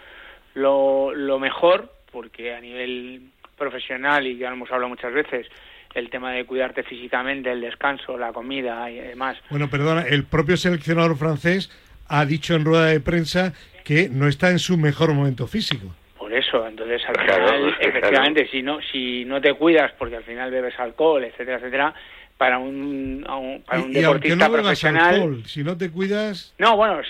[0.54, 5.48] lo, lo mejor, porque a nivel profesional, y ya lo hemos hablado muchas veces,
[5.96, 9.38] el tema de cuidarte físicamente, el descanso, la comida y demás.
[9.50, 11.72] Bueno, perdona, el propio seleccionador francés
[12.08, 13.54] ha dicho en rueda de prensa
[13.84, 15.96] que no está en su mejor momento físico.
[16.18, 20.52] Por eso, entonces al final, efectivamente, si no si no te cuidas porque al final
[20.52, 21.94] bebes alcohol, etcétera, etcétera,
[22.38, 23.26] para un,
[23.66, 25.44] para un deportista profesional.
[25.46, 26.54] si no te cuidas.
[26.60, 27.02] No, bueno,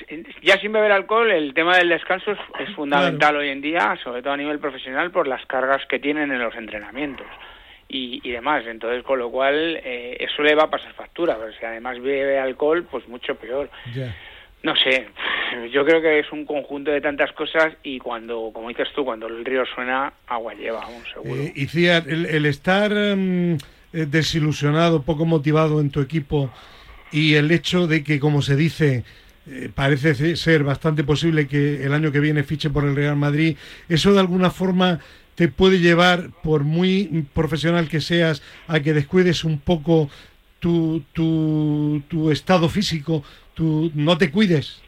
[0.42, 4.34] ya sin beber alcohol, el tema del descanso es, fundamental hoy en día, sobre todo
[4.34, 7.28] a nivel profesional, por las cargas que tienen en los entrenamientos
[7.90, 8.64] y, y demás.
[8.68, 11.38] Entonces, con lo cual, eh, eso le va a pasar factura.
[11.38, 13.70] Pero si además bebe alcohol, pues mucho peor.
[14.68, 15.08] No sé,
[15.72, 19.26] yo creo que es un conjunto de tantas cosas y cuando, como dices tú, cuando
[19.28, 21.42] el río suena, agua lleva, un seguro.
[21.42, 23.58] Eh, y el, estar mm, eh,
[23.94, 26.52] desilusionado, poco motivado en tu equipo
[27.14, 29.06] y el hecho de que, como se dice,
[29.50, 33.56] eh, parece ser bastante posible que el año que viene fiche por el Real Madrid,
[33.88, 35.00] ¿eso de alguna forma
[35.36, 40.10] te puede llevar, por muy profesional que seas, a que descuides un poco
[40.60, 43.24] tu, tu, tu estado físico,
[43.58, 44.82] tu, no te cuides?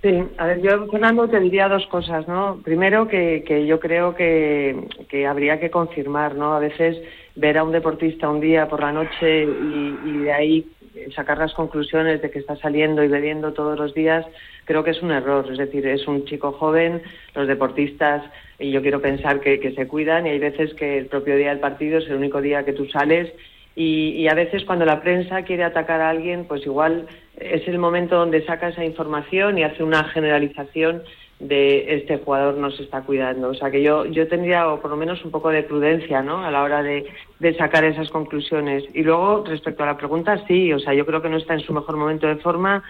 [0.00, 2.60] Sí, a ver, yo, Fernando, te diría dos cosas, ¿no?
[2.64, 4.76] Primero, que, que yo creo que,
[5.08, 6.54] que, habría que confirmar, ¿no?
[6.54, 6.96] A veces
[7.36, 10.66] ver a un deportista un día por la noche y, y, de ahí
[11.14, 14.26] sacar las conclusiones de que está saliendo y bebiendo todos los días,
[14.64, 15.46] creo que es un error.
[15.50, 17.02] Es decir, es un chico joven,
[17.34, 18.24] los deportistas,
[18.58, 21.50] y yo quiero pensar que, que se cuidan, y hay veces que el propio día
[21.50, 23.32] del partido es el único día que tú sales
[23.74, 27.06] y, a veces cuando la prensa quiere atacar a alguien, pues igual
[27.36, 31.02] es el momento donde saca esa información y hace una generalización
[31.40, 33.48] de este jugador no se está cuidando.
[33.48, 36.44] O sea que yo, yo tendría o por lo menos un poco de prudencia ¿no?
[36.44, 37.06] a la hora de,
[37.40, 38.84] de sacar esas conclusiones.
[38.94, 41.60] Y luego, respecto a la pregunta, sí, o sea, yo creo que no está en
[41.60, 42.84] su mejor momento de forma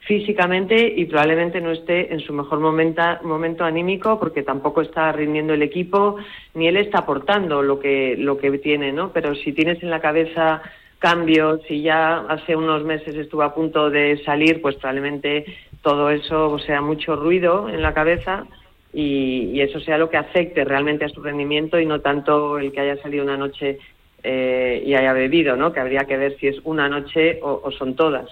[0.00, 5.62] físicamente y probablemente no esté en su mejor momento anímico porque tampoco está rindiendo el
[5.62, 6.16] equipo
[6.52, 9.12] ni él está aportando lo que lo que tiene, ¿no?
[9.12, 10.60] Pero si tienes en la cabeza
[10.98, 15.44] cambios y ya hace unos meses estuvo a punto de salir, pues probablemente
[15.82, 18.46] todo eso o sea mucho ruido en la cabeza
[18.92, 22.80] y, eso sea lo que afecte realmente a su rendimiento y no tanto el que
[22.80, 23.78] haya salido una noche
[24.22, 25.72] eh, y haya bebido, ¿no?
[25.72, 28.28] Que habría que ver si es una noche o son todas.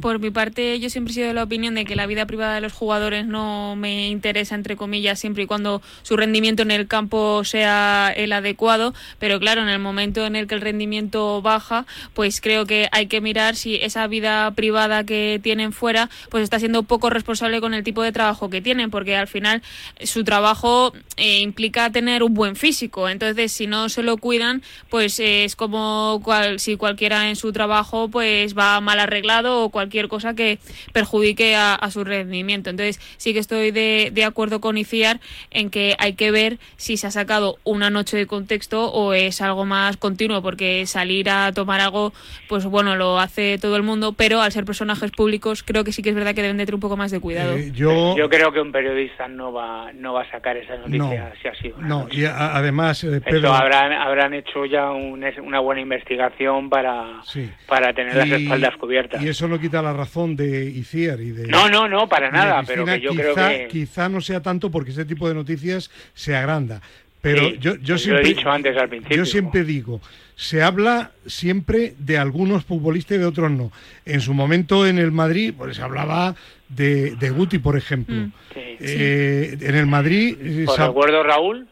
[0.00, 2.54] Por mi parte, yo siempre he sido de la opinión de que la vida privada
[2.54, 6.88] de los jugadores no me interesa, entre comillas, siempre y cuando su rendimiento en el
[6.88, 8.94] campo sea el adecuado.
[9.18, 13.06] Pero claro, en el momento en el que el rendimiento baja, pues creo que hay
[13.06, 17.74] que mirar si esa vida privada que tienen fuera, pues está siendo poco responsable con
[17.74, 19.62] el tipo de trabajo que tienen, porque al final
[20.02, 23.08] su trabajo eh, implica tener un buen físico.
[23.08, 28.08] Entonces, si no se lo cuidan, pues es como cual, si cualquiera en su trabajo
[28.08, 30.58] pues va mal arreglado o cualquier cosa que
[30.92, 32.70] perjudique a, su rendimiento.
[32.70, 36.96] Entonces, sí que estoy de, de, acuerdo con ICIAR en que hay que ver si
[36.96, 41.52] se ha sacado una noche de contexto o es algo más continuo, porque salir a
[41.52, 42.12] tomar algo,
[42.48, 46.02] pues bueno, lo hace todo el mundo, pero al ser personajes públicos, creo que sí
[46.02, 47.56] que es verdad que deben de tener un poco más de cuidado.
[47.56, 48.16] Eh, yo...
[48.16, 51.54] yo creo que un periodista no va, no va a sacar esa noticia si ha
[51.54, 51.78] sido.
[51.78, 53.52] No, y además, eh, Pedro...
[53.52, 57.22] habrán, habrán hecho ya una buena investigación para,
[57.66, 59.22] para tener las espaldas cubiertas.
[59.22, 61.48] Y eso no quita la razón de Iciar y de...
[61.48, 63.68] No, no, no, para nada, pero que yo quizá, creo que...
[63.70, 66.80] Quizá no sea tanto porque ese tipo de noticias se agranda.
[67.20, 69.18] Pero yo, yo siempre, lo he dicho antes al principio.
[69.18, 70.00] Yo siempre digo,
[70.36, 73.70] se habla siempre de algunos futbolistas y de otros no.
[74.06, 76.34] En su momento en el Madrid, pues se hablaba
[76.68, 78.14] de, de Guti, por ejemplo.
[78.14, 78.32] Mm.
[78.54, 80.64] Eh, en el Madrid...
[80.64, 81.68] Por recuerdo Raúl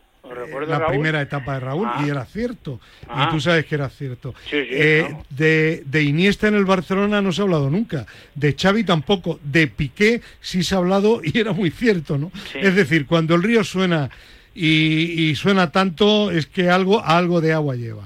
[0.66, 2.12] la primera etapa de Raúl y ah.
[2.12, 2.80] era cierto.
[3.02, 3.28] Y ah.
[3.30, 4.34] tú sabes que era cierto.
[4.52, 8.06] Eh, de, de, Iniesta en el Barcelona no se ha hablado nunca.
[8.34, 9.38] De Xavi tampoco.
[9.42, 12.30] De Piqué sí se ha hablado y era muy cierto, ¿no?
[12.54, 14.10] Es decir, cuando el río suena
[14.54, 18.02] y, suena tanto es que algo, algo de agua lleva.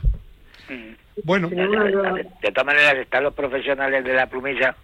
[0.68, 0.94] Mm.
[1.24, 1.48] Bueno.
[1.48, 4.74] De todas maneras están los profesionales de la plumilla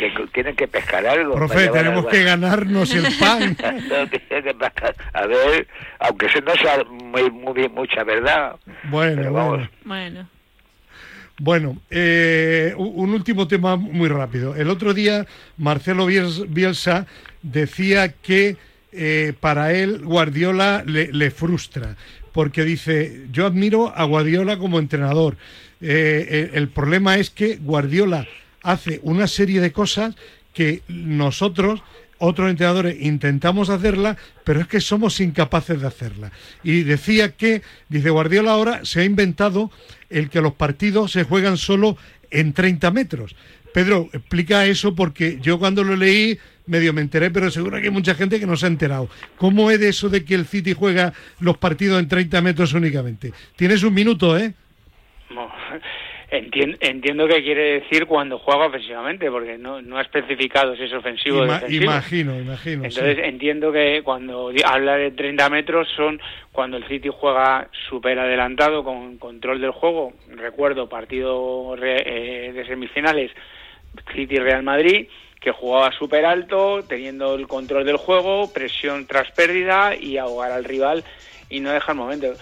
[0.00, 1.34] que tienen que pescar algo.
[1.34, 3.56] Profe, tenemos que ganarnos el pan.
[5.12, 8.56] A ver, aunque no sea muy, muy mucha verdad.
[8.84, 10.28] Bueno, bueno.
[11.38, 14.54] Bueno, eh, un último tema muy rápido.
[14.54, 15.26] El otro día
[15.56, 17.06] Marcelo Bielsa
[17.42, 18.56] decía que
[18.92, 21.96] eh, para él Guardiola le, frustra,
[22.32, 25.36] porque dice, yo admiro a Guardiola como entrenador.
[25.80, 28.26] Eh, el problema es que Guardiola
[28.62, 30.14] hace una serie de cosas
[30.52, 31.82] que nosotros
[32.18, 36.30] otros entrenadores intentamos hacerla, pero es que somos incapaces de hacerla.
[36.62, 39.70] Y decía que, dice Guardiola ahora, se ha inventado
[40.10, 41.96] el que los partidos se juegan solo
[42.30, 43.34] en 30 metros.
[43.72, 47.90] Pedro, explica eso porque yo cuando lo leí medio me enteré, pero seguro que hay
[47.90, 49.08] mucha gente que no se ha enterado.
[49.36, 53.32] ¿Cómo es eso de que el City juega los partidos en 30 metros únicamente?
[53.56, 54.52] Tienes un minuto, ¿eh?
[56.32, 60.92] Entiendo, entiendo que quiere decir cuando juega ofensivamente, porque no, no ha especificado si es
[60.92, 61.84] ofensivo o defensivo.
[61.84, 62.84] Imagino, imagino.
[62.84, 66.20] Entonces entiendo que cuando habla de 30 metros son
[66.52, 70.12] cuando el City juega súper adelantado con control del juego.
[70.28, 73.32] Recuerdo partido eh, de semifinales
[74.14, 75.08] City-Real Madrid,
[75.40, 80.62] que jugaba súper alto, teniendo el control del juego, presión tras pérdida y ahogar al
[80.62, 81.02] rival
[81.50, 82.32] y no dejar momento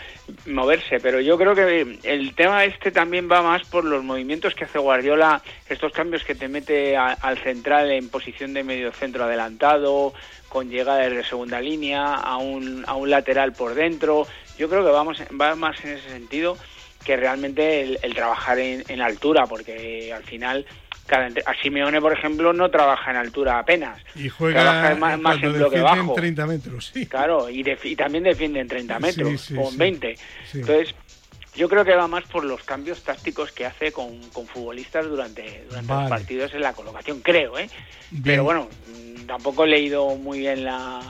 [0.47, 4.65] moverse, pero yo creo que el tema este también va más por los movimientos que
[4.65, 10.13] hace Guardiola, estos cambios que te mete al central en posición de medio centro adelantado,
[10.49, 14.27] con llegada de segunda línea, a un, a un lateral por dentro.
[14.59, 16.57] Yo creo que vamos, va más en ese sentido
[17.05, 20.67] que realmente el, trabajar en, en altura, porque al final
[21.17, 24.01] a Simeone, por ejemplo, no trabaja en altura apenas.
[24.15, 26.15] Y juega más, en bloque bajo.
[26.15, 27.07] 30 metros, sí.
[27.07, 27.65] Claro, y,
[27.97, 30.15] también defiende en 30 metros o en 20.
[30.55, 30.95] Entonces,
[31.57, 35.93] Yo creo que va más por los cambios tácticos que hace con, futbolistas durante, durante
[35.93, 37.69] los partidos en la colocación, creo, ¿eh?
[38.23, 41.01] Pero bueno, mm, tampoco he leído muy bien la...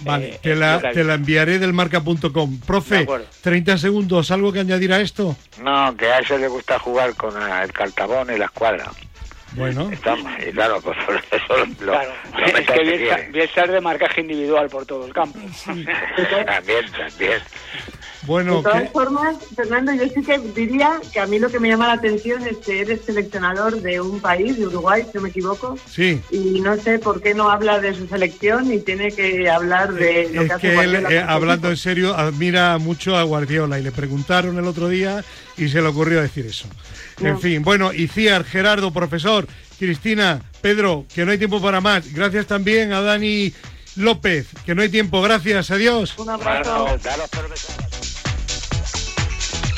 [0.00, 2.60] Vale, eh, te, la, te la enviaré del marca.com.
[2.60, 3.06] Profe,
[3.40, 5.34] 30 segundos, ¿algo que añadir a esto?
[5.62, 8.92] No, que a eso le gusta jugar con el Caltabón y la escuadra.
[9.56, 9.90] Bueno.
[9.90, 12.12] y claro, pues por eso lo, claro.
[12.56, 15.38] es que bien ser de marcaje individual por todo el campo.
[16.46, 17.40] también, también.
[18.26, 21.68] Bueno, de todas formas, Fernando, yo sí que diría que a mí lo que me
[21.68, 25.28] llama la atención es que eres seleccionador de un país, de Uruguay, si no me
[25.28, 25.78] equivoco.
[25.88, 26.20] Sí.
[26.30, 30.30] Y no sé por qué no habla de su selección y tiene que hablar de
[30.32, 33.92] lo que hace que él, eh, hablando en serio, admira mucho a Guardiola y le
[33.92, 35.24] preguntaron el otro día
[35.56, 36.66] y se le ocurrió decir eso.
[37.20, 39.46] En fin, bueno, Iciar, Gerardo, profesor,
[39.78, 42.12] Cristina, Pedro, que no hay tiempo para más.
[42.12, 43.52] Gracias también a Dani
[43.96, 45.22] López, que no hay tiempo.
[45.22, 46.18] Gracias, adiós.
[46.18, 46.86] Un abrazo.